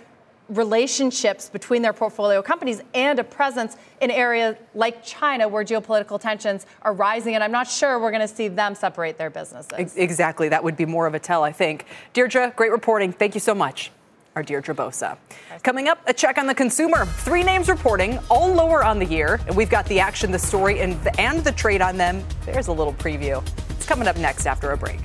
[0.48, 6.64] relationships between their portfolio companies and a presence in areas like China where geopolitical tensions
[6.80, 7.34] are rising.
[7.34, 9.94] And I'm not sure we're going to see them separate their businesses.
[9.94, 10.48] Exactly.
[10.48, 11.84] That would be more of a tell, I think.
[12.14, 13.12] Deirdre, great reporting.
[13.12, 13.92] Thank you so much.
[14.38, 15.18] Our Deirdre Bosa.
[15.64, 17.06] Coming up, a check on the consumer.
[17.06, 19.40] Three names reporting, all lower on the year.
[19.48, 22.22] And we've got the action, the story, and the, and the trade on them.
[22.46, 23.44] There's a little preview.
[23.70, 25.00] It's coming up next after a break.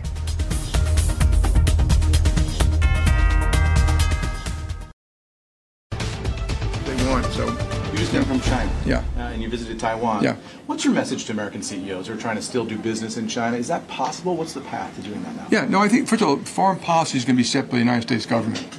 [7.31, 8.71] So you just came from China.
[8.85, 9.03] Yeah.
[9.17, 10.23] Uh, and you visited Taiwan.
[10.23, 10.35] Yeah.
[10.67, 13.57] What's your message to American CEOs who are trying to still do business in China?
[13.57, 14.35] Is that possible?
[14.35, 15.47] What's the path to doing that now?
[15.49, 15.65] Yeah.
[15.65, 17.79] No, I think first of all, foreign policy is going to be set by the
[17.79, 18.72] United States government.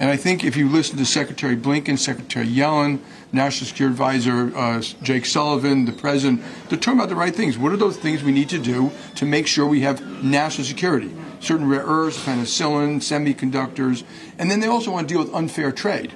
[0.00, 3.00] And I think if you listen to Secretary Blinken, Secretary Yellen,
[3.32, 7.58] National Security Advisor uh, Jake Sullivan, the President, they're talking about the right things.
[7.58, 11.14] What are those things we need to do to make sure we have national security?
[11.40, 14.02] Certain rare earths, penicillin, semiconductors,
[14.38, 16.14] and then they also want to deal with unfair trade.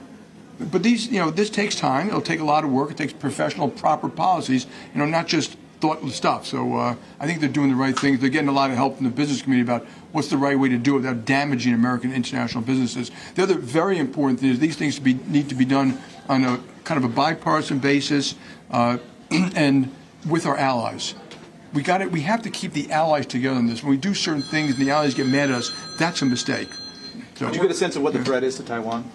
[0.58, 2.08] But these, you know, this takes time.
[2.08, 2.90] It'll take a lot of work.
[2.90, 4.66] It takes professional, proper policies.
[4.94, 6.46] You know, not just thoughtless stuff.
[6.46, 8.20] So uh, I think they're doing the right things.
[8.20, 10.68] They're getting a lot of help from the business community about what's the right way
[10.68, 13.10] to do it without damaging American international businesses.
[13.34, 16.44] The other very important thing is these things to be, need to be done on
[16.44, 18.34] a kind of a bipartisan basis
[18.70, 18.98] uh,
[19.30, 19.94] and
[20.28, 21.14] with our allies.
[21.72, 22.12] We got it.
[22.12, 23.82] We have to keep the allies together in this.
[23.82, 26.68] When we do certain things and the allies get mad at us, that's a mistake.
[27.34, 29.10] So, Did you get a sense of what the threat is to Taiwan?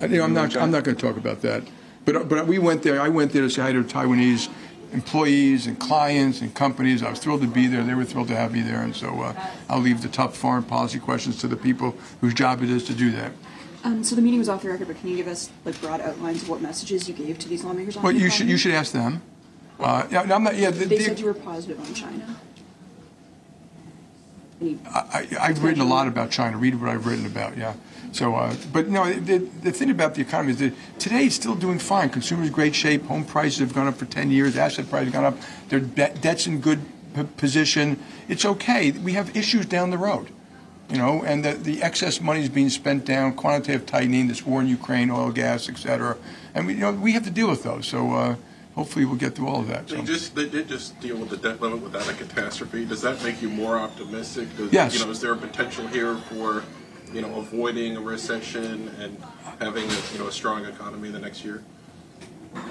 [0.00, 0.56] You know, I'm not.
[0.56, 1.62] I'm not going to talk about that.
[2.04, 3.00] But but we went there.
[3.00, 4.48] I went there to say hi to Taiwanese
[4.94, 7.02] employees and clients and companies.
[7.02, 7.82] I was thrilled to be there.
[7.82, 8.80] They were thrilled to have me there.
[8.82, 9.34] And so uh,
[9.68, 12.94] I'll leave the tough foreign policy questions to the people whose job it is to
[12.94, 13.32] do that.
[13.82, 16.00] Um, so the meeting was off the record, but can you give us like broad
[16.00, 17.98] outlines of what messages you gave to these lawmakers?
[17.98, 19.20] On well, you should you should ask them.
[19.78, 20.56] Uh, yeah, I'm not.
[20.56, 22.40] Yeah, the, they the, said you were positive on China.
[24.62, 26.56] I, have written a lot about China.
[26.56, 27.58] Read what I've written about.
[27.58, 27.74] Yeah.
[28.14, 31.56] So, uh, but no, the, the thing about the economy is that today it's still
[31.56, 32.10] doing fine.
[32.10, 33.04] Consumers great shape.
[33.06, 34.56] Home prices have gone up for 10 years.
[34.56, 35.68] Asset prices have gone up.
[35.68, 36.80] Their debt's in good
[37.16, 38.00] p- position.
[38.28, 38.92] It's okay.
[38.92, 40.28] We have issues down the road,
[40.88, 43.34] you know, and the, the excess money is being spent down.
[43.34, 46.16] Quantitative tightening, this war in Ukraine, oil, gas, et cetera,
[46.54, 47.86] and we, you know, we have to deal with those.
[47.86, 48.12] So.
[48.12, 48.36] Uh,
[48.74, 49.88] hopefully we'll get through all of that.
[49.88, 49.94] So.
[49.94, 52.84] They just they did just deal with the debt limit without a catastrophe.
[52.84, 54.48] Does that make you more optimistic?
[54.56, 54.98] Does, yes.
[54.98, 56.64] You know, is there a potential here for
[57.12, 59.16] you know, avoiding a recession and
[59.60, 61.62] having a, you know, a strong economy the next year?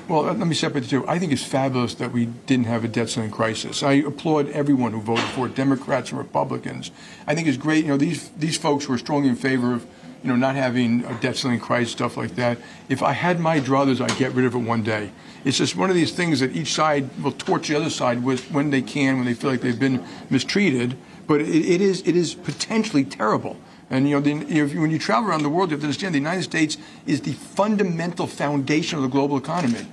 [0.07, 1.07] Well, let me separate the two.
[1.07, 3.83] I think it's fabulous that we didn't have a debt ceiling crisis.
[3.83, 6.91] I applaud everyone who voted for it, Democrats and Republicans.
[7.27, 7.85] I think it's great.
[7.85, 9.85] You know, these these folks who are strongly in favor of,
[10.21, 12.57] you know, not having a debt ceiling crisis, stuff like that.
[12.89, 15.11] If I had my druthers, I'd get rid of it one day.
[15.45, 18.49] It's just one of these things that each side will torch the other side with
[18.51, 20.95] when they can, when they feel like they've been mistreated.
[21.27, 23.57] But it, it is it is potentially terrible.
[23.93, 26.15] And you know, the, know, when you travel around the world, you have to understand
[26.15, 29.85] the United States is the fundamental foundation of the global economy.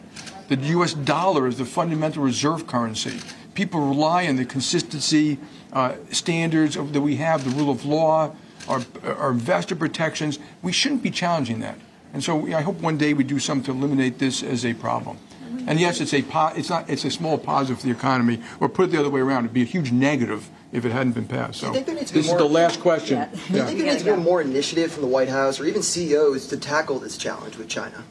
[0.48, 0.94] The U.S.
[0.94, 3.20] dollar is the fundamental reserve currency.
[3.52, 5.36] People rely on the consistency
[5.74, 8.34] uh, standards of, that we have, the rule of law,
[8.68, 10.38] our, our investor protections.
[10.62, 11.76] We shouldn't be challenging that.
[12.14, 15.18] And so I hope one day we do something to eliminate this as a problem.
[15.66, 18.40] And yes, it's a po- it's not it's a small positive for the economy.
[18.60, 21.12] Or put it the other way around, it'd be a huge negative if it hadn't
[21.12, 21.60] been passed.
[21.60, 23.18] So this is the last question.
[23.18, 23.28] Yeah.
[23.48, 25.82] Do you think there needs to be more initiative from the White House or even
[25.82, 28.04] CEOs to tackle this challenge with China?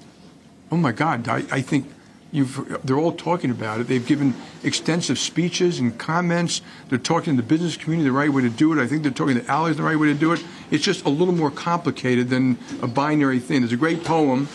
[0.71, 1.87] Oh my God, I, I think
[2.31, 3.87] You've, they're all talking about it.
[3.87, 6.61] They've given extensive speeches and comments.
[6.87, 8.81] They're talking to the business community the right way to do it.
[8.81, 10.43] I think they're talking to allies the right way to do it.
[10.69, 13.61] It's just a little more complicated than a binary thing.
[13.61, 14.47] There's a great poem.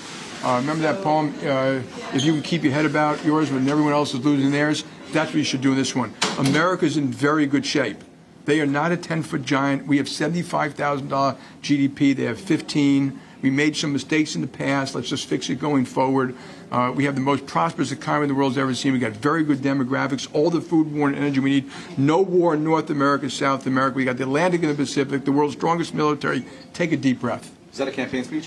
[0.45, 1.35] Uh, remember that poem?
[1.43, 1.81] Uh,
[2.15, 5.31] if you can keep your head about yours when everyone else is losing theirs, that's
[5.31, 6.13] what you should do in this one.
[6.37, 7.97] America's in very good shape.
[8.45, 9.87] They are not a 10 foot giant.
[9.87, 12.15] We have $75,000 GDP.
[12.15, 13.19] They have 15.
[13.41, 14.95] We made some mistakes in the past.
[14.95, 16.37] Let's just fix it going forward.
[16.71, 18.93] Uh, we have the most prosperous economy the world's ever seen.
[18.93, 21.71] We've got very good demographics, all the food, water, and energy we need.
[21.97, 23.97] No war in North America, South America.
[23.97, 26.45] We've got the Atlantic and the Pacific, the world's strongest military.
[26.75, 27.51] Take a deep breath.
[27.73, 28.47] Is that a campaign speech?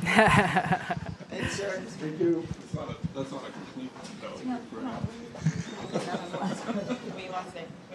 [0.00, 1.80] Thanks, sir.
[1.98, 2.46] Thank you.
[2.48, 3.90] That's not a, that's not a complete
[4.82, 6.18] no.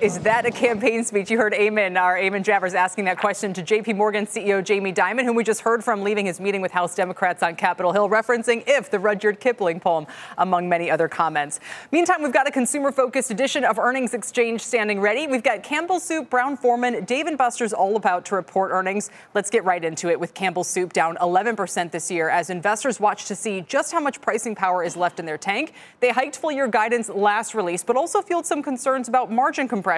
[0.03, 1.31] Is that a campaign speech?
[1.31, 5.23] You heard Eamon, our Eamon Javers, asking that question to JP Morgan CEO Jamie Dimon,
[5.23, 8.65] whom we just heard from leaving his meeting with House Democrats on Capitol Hill, referencing
[8.67, 10.05] If, the Rudyard Kipling poem,
[10.37, 11.61] among many other comments.
[11.93, 15.25] Meantime, we've got a consumer focused edition of Earnings Exchange standing ready.
[15.25, 19.09] We've got Campbell Soup, Brown Forman, Dave and Buster's all about to report earnings.
[19.33, 23.23] Let's get right into it with Campbell Soup down 11% this year as investors watch
[23.27, 25.71] to see just how much pricing power is left in their tank.
[26.01, 29.92] They hiked full year guidance last release, but also fueled some concerns about margin compression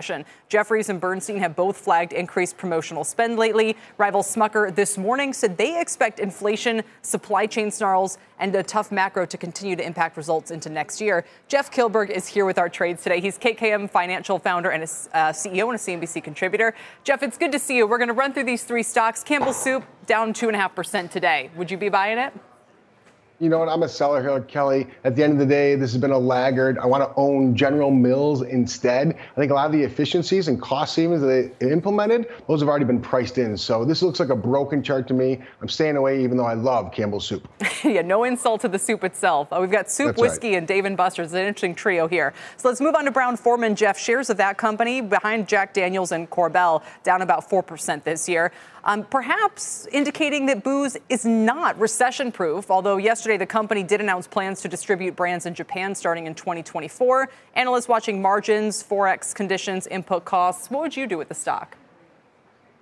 [0.49, 3.75] Jefferies and Bernstein have both flagged increased promotional spend lately.
[3.97, 9.25] Rival Smucker this morning said they expect inflation, supply chain snarls, and a tough macro
[9.25, 11.25] to continue to impact results into next year.
[11.47, 13.21] Jeff Kilburg is here with our trades today.
[13.21, 16.73] He's KKM Financial founder and a uh, CEO and a CNBC contributor.
[17.03, 17.87] Jeff, it's good to see you.
[17.87, 19.23] We're going to run through these three stocks.
[19.23, 21.49] Campbell Soup down 2.5% today.
[21.55, 22.33] Would you be buying it?
[23.39, 23.67] You know what?
[23.67, 24.87] I'm a seller here, Kelly.
[25.03, 26.77] At the end of the day, this has been a laggard.
[26.79, 29.09] I want to own General Mills instead.
[29.09, 32.69] I think a lot of the efficiencies and cost savings that they implemented, those have
[32.69, 33.57] already been priced in.
[33.57, 35.41] So this looks like a broken chart to me.
[35.61, 37.47] I'm staying away, even though I love Campbell's soup.
[37.83, 39.51] yeah, no insult to the soup itself.
[39.51, 40.59] Uh, we've got soup, That's whiskey, right.
[40.59, 41.33] and Dave and Buster's.
[41.33, 42.33] An interesting trio here.
[42.55, 43.75] So let's move on to Brown Forman.
[43.75, 48.51] Jeff, shares of that company behind Jack Daniels and Korbel down about 4% this year
[48.85, 52.69] um, perhaps indicating that booze is not recession proof.
[52.69, 57.29] Although yesterday the company did announce plans to distribute brands in Japan starting in 2024.
[57.55, 60.69] Analysts watching margins, forex conditions, input costs.
[60.69, 61.77] What would you do with the stock?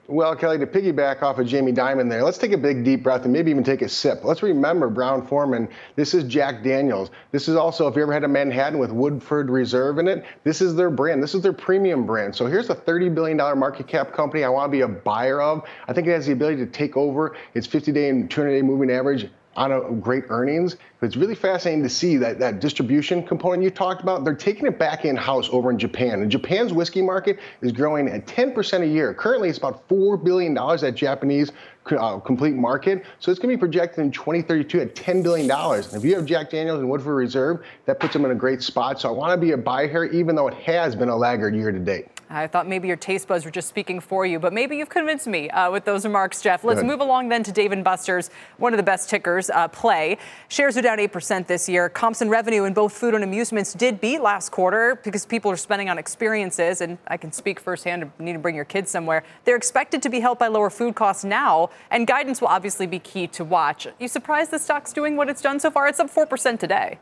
[0.08, 3.24] Well, Kelly, to piggyback off of Jamie Dimon there, let's take a big deep breath
[3.24, 4.26] and maybe even take a sip.
[4.26, 5.70] Let's remember Brown Forman.
[5.95, 7.10] This is Jack Daniels.
[7.32, 10.60] This is also, if you ever had a Manhattan with Woodford Reserve in it, this
[10.60, 11.24] is their brand.
[11.24, 12.36] This is their premium brand.
[12.36, 15.64] So here's a $30 billion market cap company I want to be a buyer of.
[15.88, 18.62] I think it has the ability to take over its 50 day and 200 day
[18.62, 20.78] moving average on a great earnings.
[20.99, 24.24] But it's really fascinating to see that that distribution component you talked about.
[24.24, 26.22] They're taking it back in house over in Japan.
[26.22, 29.14] And Japan's whiskey market is growing at 10% a year.
[29.14, 31.51] Currently, it's about four billion dollars that Japanese
[31.91, 33.04] uh, complete market.
[33.20, 35.51] So it's going to be projected in 2032 at $10 billion.
[35.51, 38.62] And if you have Jack Daniels and Woodford Reserve, that puts them in a great
[38.62, 39.01] spot.
[39.01, 41.56] So I want to be a buy here, even though it has been a laggard
[41.56, 42.12] year to date.
[42.34, 45.28] I thought maybe your taste buds were just speaking for you, but maybe you've convinced
[45.28, 46.64] me uh, with those remarks, Jeff.
[46.64, 50.18] Let's move along then to Dave and Buster's, one of the best tickers, uh, Play.
[50.48, 51.90] Shares are down 8% this year.
[51.90, 55.58] Comps and revenue in both food and amusements did beat last quarter because people are
[55.58, 58.12] spending on experiences, and I can speak firsthand.
[58.20, 59.24] Need to bring your kids somewhere.
[59.46, 63.00] They're expected to be helped by lower food costs now, and guidance will obviously be
[63.00, 63.88] key to watch.
[64.00, 65.88] You surprised the stock's doing what it's done so far?
[65.88, 67.00] It's up 4% today.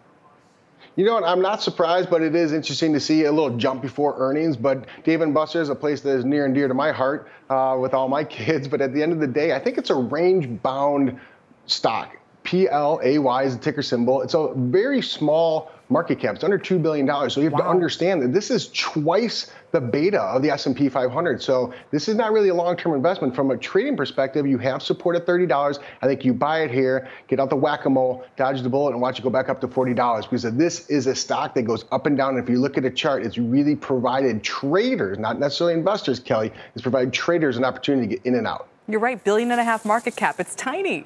[0.96, 1.24] You know what?
[1.24, 4.58] I'm not surprised, but it is interesting to see a little jump before earnings.
[4.58, 7.78] But Dave and Buster's a place that is near and dear to my heart uh,
[7.80, 8.68] with all my kids.
[8.68, 11.20] But at the end of the day, I think it's a range bound
[11.66, 12.18] stock.
[12.44, 14.22] PLAY is the ticker symbol.
[14.22, 16.36] It's a very small market cap.
[16.36, 17.08] It's under $2 billion.
[17.30, 21.42] So you have to understand that this is twice the beta of the S&P 500.
[21.42, 23.36] So this is not really a long-term investment.
[23.36, 25.80] From a trading perspective, you have support at $30.
[26.02, 29.20] I think you buy it here, get out the whack-a-mole, dodge the bullet, and watch
[29.20, 32.18] it go back up to $40 because this is a stock that goes up and
[32.18, 32.36] down.
[32.36, 36.52] And if you look at a chart, it's really provided traders, not necessarily investors, Kelly,
[36.74, 38.68] it's provided traders an opportunity to get in and out.
[38.88, 40.39] You're right, billion and a half market cap.
[40.39, 41.06] It's tiny.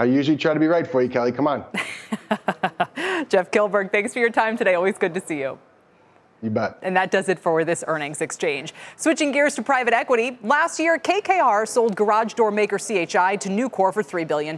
[0.00, 1.30] I usually try to be right for you, Kelly.
[1.30, 1.62] Come on.
[3.30, 4.74] Jeff Kilburg, thanks for your time today.
[4.74, 5.58] Always good to see you.
[6.42, 6.78] You bet.
[6.82, 8.74] And that does it for this earnings exchange.
[8.96, 13.94] Switching gears to private equity, last year KKR sold garage door maker CHI to Nucor
[13.94, 14.56] for $3 billion.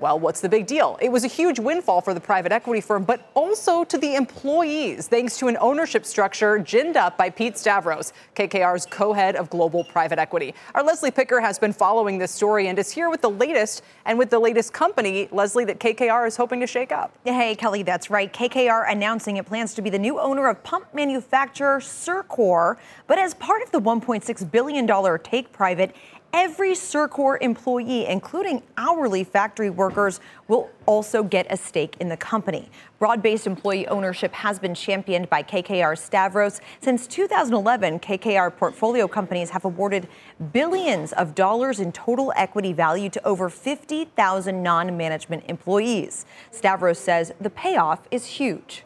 [0.00, 0.96] Well, what's the big deal?
[1.02, 5.08] It was a huge windfall for the private equity firm, but also to the employees,
[5.08, 9.82] thanks to an ownership structure ginned up by Pete Stavros, KKR's co head of global
[9.84, 10.54] private equity.
[10.74, 14.18] Our Leslie Picker has been following this story and is here with the latest and
[14.18, 17.12] with the latest company, Leslie, that KKR is hoping to shake up.
[17.24, 18.32] Hey, Kelly, that's right.
[18.32, 22.76] KKR announcing it plans to be the new owner of pump manufacturer Circor,
[23.08, 25.94] but as part of the $1.6 billion take private,
[26.34, 32.68] Every Circor employee, including hourly factory workers, will also get a stake in the company.
[32.98, 36.60] Broad based employee ownership has been championed by KKR Stavros.
[36.82, 40.06] Since 2011, KKR portfolio companies have awarded
[40.52, 46.26] billions of dollars in total equity value to over 50,000 non management employees.
[46.50, 48.84] Stavros says the payoff is huge.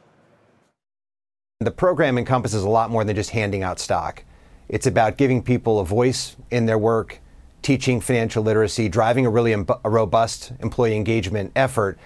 [1.58, 4.24] The program encompasses a lot more than just handing out stock.
[4.68, 7.20] It's about giving people a voice in their work,
[7.62, 11.98] teaching financial literacy, driving a really Im- a robust employee engagement effort.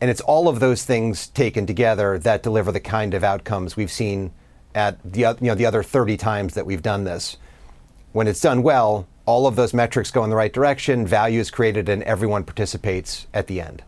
[0.00, 3.92] And it's all of those things taken together that deliver the kind of outcomes we've
[3.92, 4.32] seen
[4.74, 7.36] at the, you know, the other 30 times that we've done this.
[8.12, 11.50] When it's done well, all of those metrics go in the right direction, value is
[11.50, 13.82] created, and everyone participates at the end.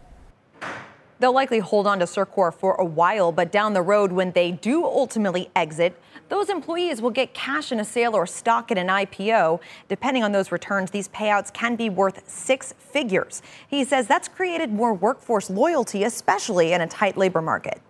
[1.19, 4.53] They'll likely hold on to Circor for a while, but down the road, when they
[4.53, 5.99] do ultimately exit,
[6.29, 9.61] those employees will get cash in a sale or stock in an IPO.
[9.89, 13.43] Depending on those returns, these payouts can be worth six figures.
[13.69, 17.81] He says that's created more workforce loyalty, especially in a tight labor market.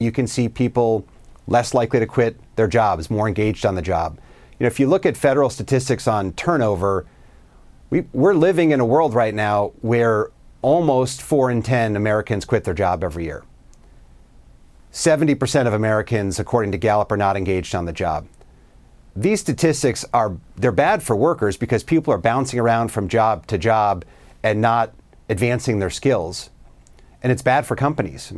[0.00, 1.06] You can see people
[1.46, 4.18] less likely to quit their jobs, more engaged on the job.
[4.58, 7.06] You know, if you look at federal statistics on turnover,
[7.90, 10.30] we, we're living in a world right now where
[10.62, 13.44] almost four in 10 Americans quit their job every year.
[14.94, 18.28] 70% of Americans, according to Gallup, are not engaged on the job.
[19.16, 23.58] These statistics are they're bad for workers because people are bouncing around from job to
[23.58, 24.04] job
[24.44, 24.94] and not
[25.28, 26.50] advancing their skills.
[27.24, 28.32] And it's bad for companies.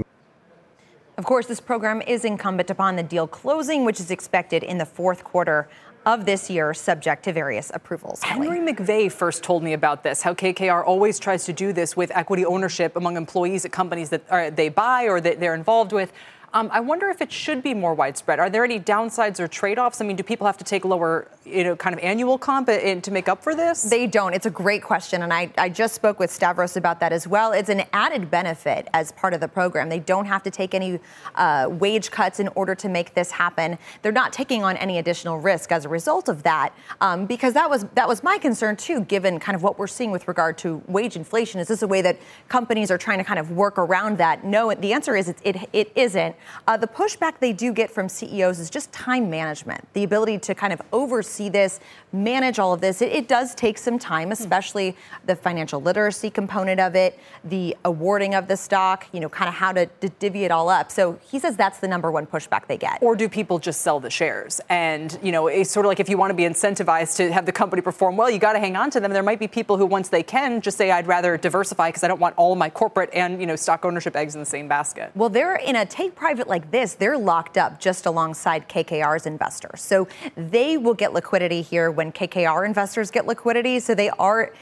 [1.18, 4.86] Of course, this program is incumbent upon the deal closing, which is expected in the
[4.86, 5.68] fourth quarter
[6.06, 8.22] of this year, subject to various approvals.
[8.22, 12.12] Henry McVey first told me about this, how KKR always tries to do this with
[12.14, 16.12] equity ownership among employees at companies that uh, they buy or that they're involved with.
[16.56, 18.38] Um, I wonder if it should be more widespread.
[18.38, 20.00] Are there any downsides or trade-offs?
[20.00, 23.00] I mean, do people have to take lower, you know, kind of annual comp in,
[23.02, 23.82] to make up for this?
[23.82, 24.34] They don't.
[24.34, 27.52] It's a great question, and I, I just spoke with Stavros about that as well.
[27.52, 29.88] It's an added benefit as part of the program.
[29.88, 30.98] They don't have to take any
[31.36, 33.78] uh, wage cuts in order to make this happen.
[34.02, 37.70] They're not taking on any additional risk as a result of that, um, because that
[37.70, 39.02] was that was my concern too.
[39.02, 42.02] Given kind of what we're seeing with regard to wage inflation, is this a way
[42.02, 42.18] that
[42.48, 44.44] companies are trying to kind of work around that?
[44.44, 46.34] No, the answer is it, it, it isn't.
[46.66, 50.54] Uh, the pushback they do get from CEOs is just time management, the ability to
[50.54, 51.80] kind of oversee this,
[52.12, 53.02] manage all of this.
[53.02, 54.32] It, it does take some time, hmm.
[54.32, 59.48] especially the financial literacy component of it, the awarding of the stock, you know, kind
[59.48, 60.90] of how to, to divvy it all up.
[60.90, 63.02] So he says that's the number one pushback they get.
[63.02, 64.60] Or do people just sell the shares?
[64.68, 67.46] And, you know, it's sort of like if you want to be incentivized to have
[67.46, 69.12] the company perform well, you got to hang on to them.
[69.12, 72.08] There might be people who, once they can, just say, I'd rather diversify because I
[72.08, 75.12] don't want all my corporate and, you know, stock ownership eggs in the same basket.
[75.14, 79.82] Well, they're in a take private like this, they're locked up just alongside KKR's investors.
[79.82, 81.25] So they will get liquidity
[81.62, 83.80] here when KKR investors get liquidity.
[83.80, 84.52] So they are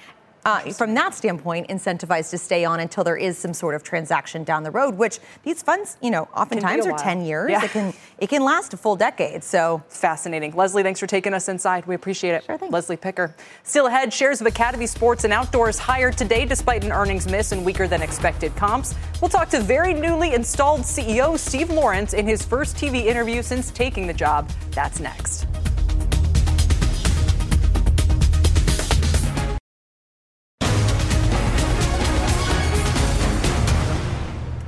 [0.44, 4.44] uh, from that standpoint, incentivized to stay on until there is some sort of transaction
[4.44, 4.96] down the road.
[4.96, 7.50] Which these funds, you know, oftentimes are ten years.
[7.50, 7.64] Yeah.
[7.64, 9.42] It can it can last a full decade.
[9.42, 10.54] So fascinating.
[10.54, 11.86] Leslie, thanks for taking us inside.
[11.86, 12.44] We appreciate it.
[12.44, 12.70] Sure thing.
[12.70, 13.34] Leslie Picker.
[13.62, 17.64] Still ahead, shares of Academy Sports and Outdoors higher today despite an earnings miss and
[17.64, 18.94] weaker than expected comps.
[19.20, 23.70] We'll talk to very newly installed CEO Steve Lawrence in his first TV interview since
[23.70, 24.50] taking the job.
[24.72, 25.46] That's next.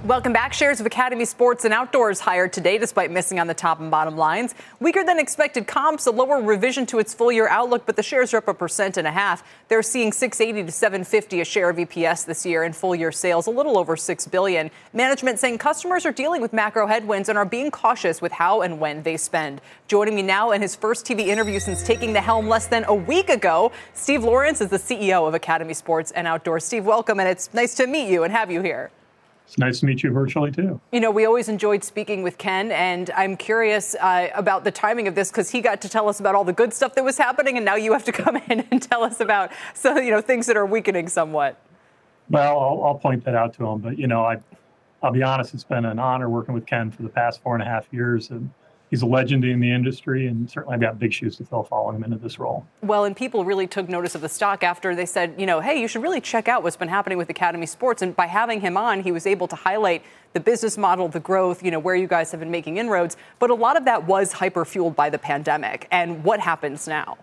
[0.06, 0.52] Welcome back.
[0.52, 4.16] Shares of Academy Sports and Outdoors higher today despite missing on the top and bottom
[4.16, 4.54] lines.
[4.78, 8.32] Weaker than expected comps, a lower revision to its full year outlook, but the shares
[8.32, 9.42] are up a percent and a half.
[9.66, 13.48] They're seeing 680 to 750 a share of EPS this year and full year sales
[13.48, 14.70] a little over 6 billion.
[14.92, 18.78] Management saying customers are dealing with macro headwinds and are being cautious with how and
[18.78, 19.60] when they spend.
[19.88, 22.94] Joining me now in his first TV interview since taking the helm less than a
[22.94, 26.64] week ago, Steve Lawrence is the CEO of Academy Sports and Outdoors.
[26.64, 28.92] Steve, welcome and it's nice to meet you and have you here.
[29.46, 30.80] It's nice to meet you virtually too.
[30.90, 35.06] You know, we always enjoyed speaking with Ken, and I'm curious uh, about the timing
[35.06, 37.16] of this because he got to tell us about all the good stuff that was
[37.16, 40.20] happening, and now you have to come in and tell us about so you know
[40.20, 41.60] things that are weakening somewhat.
[42.28, 44.38] Well, I'll, I'll point that out to him, but you know, I,
[45.00, 47.62] I'll be honest, it's been an honor working with Ken for the past four and
[47.62, 48.50] a half years, and
[48.90, 51.96] he's a legend in the industry, and certainly I've got big shoes to fill following
[51.96, 52.66] him into this role.
[52.82, 55.80] Well, and people really took notice of the stock after they said, you know, hey,
[55.80, 58.02] you should really check out what's been happening with Academy Sports.
[58.02, 61.62] And by having him on, he was able to highlight the business model, the growth,
[61.62, 63.16] you know, where you guys have been making inroads.
[63.38, 65.88] But a lot of that was hyper fueled by the pandemic.
[65.90, 67.18] And what happens now?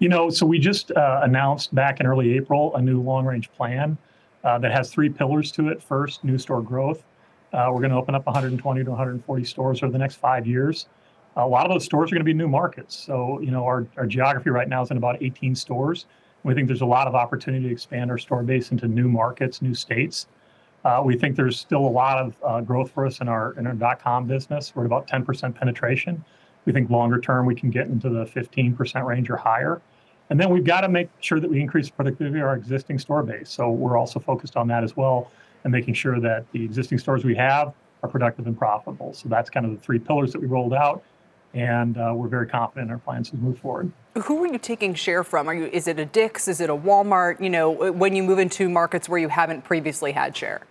[0.00, 3.50] You know, so we just uh, announced back in early April a new long range
[3.52, 3.96] plan
[4.42, 5.82] uh, that has three pillars to it.
[5.82, 7.04] First, new store growth.
[7.54, 10.88] Uh, we're going to open up 120 to 140 stores over the next five years.
[11.36, 12.96] A lot of those stores are going to be new markets.
[12.96, 16.06] So, you know, our, our geography right now is in about 18 stores.
[16.42, 19.62] We think there's a lot of opportunity to expand our store base into new markets,
[19.62, 20.26] new states.
[20.84, 23.66] Uh, we think there's still a lot of uh, growth for us in our in
[23.66, 24.74] our dot com business.
[24.74, 26.22] We're at about 10% penetration.
[26.66, 29.80] We think longer term we can get into the 15% range or higher.
[30.28, 33.22] And then we've got to make sure that we increase productivity of our existing store
[33.22, 33.48] base.
[33.48, 35.30] So we're also focused on that as well
[35.64, 39.12] and making sure that the existing stores we have are productive and profitable.
[39.14, 41.02] So that's kind of the three pillars that we rolled out.
[41.54, 43.90] And uh, we're very confident in our plans to move forward.
[44.24, 45.48] Who are you taking share from?
[45.48, 45.66] Are you?
[45.66, 46.48] Is it a Dick's?
[46.48, 47.40] Is it a Walmart?
[47.40, 50.62] You know, when you move into markets where you haven't previously had share.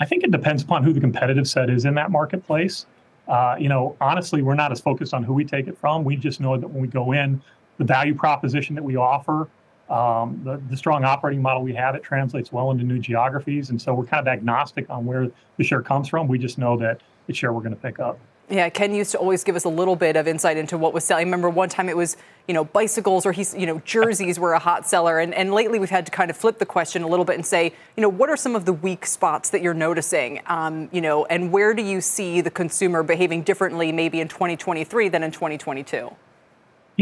[0.00, 2.86] I think it depends upon who the competitive set is in that marketplace.
[3.26, 6.04] Uh, you know, honestly, we're not as focused on who we take it from.
[6.04, 7.42] We just know that when we go in,
[7.78, 9.48] the value proposition that we offer,
[9.92, 13.68] um, the, the strong operating model we have, it translates well into new geographies.
[13.68, 16.28] And so we're kind of agnostic on where the share comes from.
[16.28, 18.18] We just know that the share we're going to pick up.
[18.48, 21.04] Yeah, Ken used to always give us a little bit of insight into what was
[21.04, 21.22] selling.
[21.22, 22.16] I remember one time it was,
[22.48, 25.18] you know, bicycles or he's, you know, jerseys were a hot seller.
[25.20, 27.44] And, and lately we've had to kind of flip the question a little bit and
[27.44, 30.40] say, you know, what are some of the weak spots that you're noticing?
[30.46, 35.08] Um, you know, and where do you see the consumer behaving differently maybe in 2023
[35.08, 36.10] than in 2022?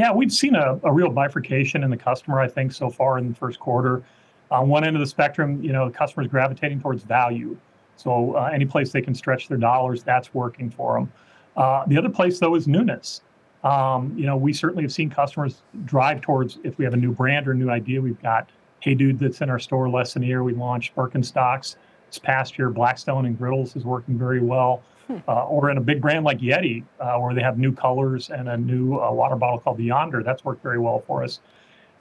[0.00, 3.28] Yeah, we've seen a, a real bifurcation in the customer, I think, so far in
[3.28, 4.02] the first quarter.
[4.50, 7.54] On one end of the spectrum, you know, the customers gravitating towards value.
[7.96, 11.12] So uh, any place they can stretch their dollars, that's working for them.
[11.54, 13.20] Uh, the other place, though, is newness.
[13.62, 17.12] Um, you know, we certainly have seen customers drive towards if we have a new
[17.12, 18.00] brand or a new idea.
[18.00, 18.48] We've got
[18.80, 20.42] Hey Dude that's in our store less than a year.
[20.42, 21.76] We launched Birkenstocks
[22.06, 22.70] this past year.
[22.70, 24.82] Blackstone and Griddles is working very well.
[25.28, 28.48] Uh, or in a big brand like Yeti, uh, where they have new colors and
[28.48, 30.22] a new uh, water bottle called the Yonder.
[30.22, 31.40] That's worked very well for us.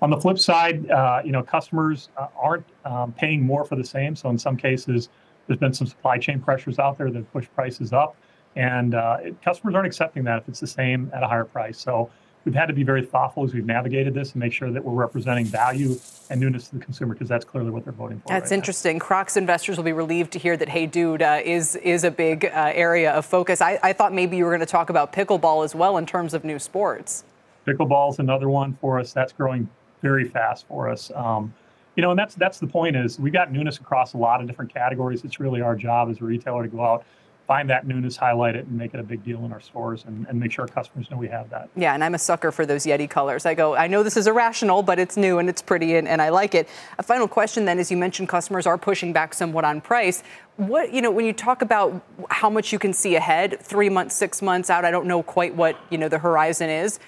[0.02, 3.84] On the flip side, uh, you know, customers uh, aren't um, paying more for the
[3.84, 4.16] same.
[4.16, 5.10] So in some cases,
[5.48, 8.16] there's been some supply chain pressures out there that push prices up,
[8.56, 11.80] and uh, it, customers aren't accepting that if it's the same at a higher price.
[11.80, 12.10] So
[12.46, 14.94] we've had to be very thoughtful as we've navigated this and make sure that we're
[14.94, 15.96] representing value
[16.30, 18.30] and newness to the consumer because that's clearly what they're voting for.
[18.30, 19.00] That's right interesting.
[19.00, 22.46] Crocs investors will be relieved to hear that Hey Dude uh, is is a big
[22.46, 23.62] uh, area of focus.
[23.62, 26.34] I, I thought maybe you were going to talk about pickleball as well in terms
[26.34, 27.24] of new sports.
[27.68, 29.14] Pickleball is another one for us.
[29.14, 29.70] That's growing
[30.02, 31.12] very fast for us.
[31.14, 31.54] Um,
[31.96, 34.48] you know, and that's that's the point is we've got newness across a lot of
[34.48, 35.26] different categories.
[35.26, 37.04] It's really our job as a retailer to go out
[37.50, 40.28] find that newness, highlight it, and make it a big deal in our stores and,
[40.28, 41.68] and make sure our customers know we have that.
[41.76, 43.44] Yeah, and I'm a sucker for those Yeti colors.
[43.44, 46.22] I go, I know this is irrational, but it's new and it's pretty and, and
[46.22, 46.70] I like it.
[47.00, 50.22] A final question then, as you mentioned, customers are pushing back somewhat on price.
[50.58, 54.16] What, you know, when you talk about how much you can see ahead, three months,
[54.16, 57.00] six months out, I don't know quite what, you know, the horizon is.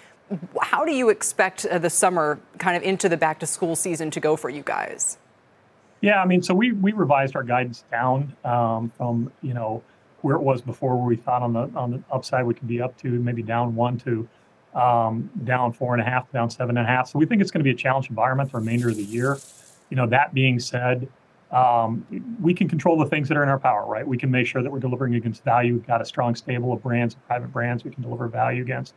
[0.60, 4.10] How do you expect uh, the summer kind of into the back to school season
[4.10, 5.20] to go for you guys?
[6.02, 9.84] Yeah, I mean, so we, we revised our guidance down um, from, you know,
[10.22, 12.82] where it was before, where we thought on the on the upside we could be
[12.82, 14.28] up to maybe down one to
[14.74, 17.10] um, down four and a half, down seven and a half.
[17.10, 19.38] So we think it's going to be a challenge environment the remainder of the year.
[19.90, 21.10] You know, that being said,
[21.52, 22.06] um,
[22.42, 24.08] we can control the things that are in our power, right?
[24.08, 25.74] We can make sure that we're delivering against value.
[25.74, 28.94] We've got a strong stable of brands, private brands we can deliver value against.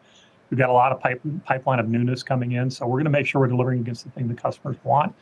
[0.51, 2.70] We've got a lot of pipe, pipeline of newness coming in.
[2.70, 5.14] So we're going to make sure we're delivering against the thing the customers want.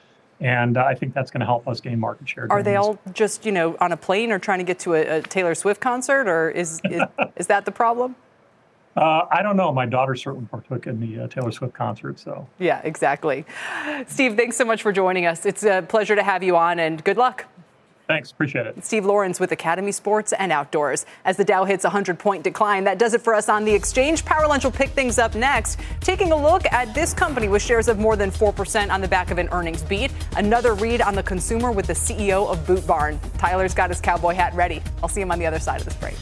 [0.42, 2.48] And uh, I think that's going to help us gain market share.
[2.50, 5.18] Are they all just, you know, on a plane or trying to get to a,
[5.18, 7.02] a Taylor Swift concert, or is is,
[7.36, 8.16] is that the problem?
[8.96, 9.72] Uh, I don't know.
[9.72, 12.46] My daughter certainly partook in the uh, Taylor Swift concert, so.
[12.58, 13.46] Yeah, exactly.
[14.06, 15.46] Steve, thanks so much for joining us.
[15.46, 17.46] It's a pleasure to have you on, and good luck.
[18.12, 18.84] Thanks, appreciate it.
[18.84, 21.06] Steve Lawrence with Academy Sports and Outdoors.
[21.24, 23.72] As the Dow hits a 100 point decline, that does it for us on the
[23.72, 24.22] exchange.
[24.26, 25.80] Power Lunch will pick things up next.
[26.00, 29.30] Taking a look at this company with shares of more than 4% on the back
[29.30, 30.12] of an earnings beat.
[30.36, 33.18] Another read on the consumer with the CEO of Boot Barn.
[33.38, 34.82] Tyler's got his cowboy hat ready.
[35.02, 36.16] I'll see him on the other side of this break.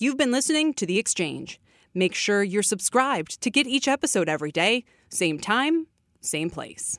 [0.00, 1.60] You've been listening to The Exchange.
[1.94, 5.86] Make sure you're subscribed to get each episode every day, same time,
[6.20, 6.98] same place.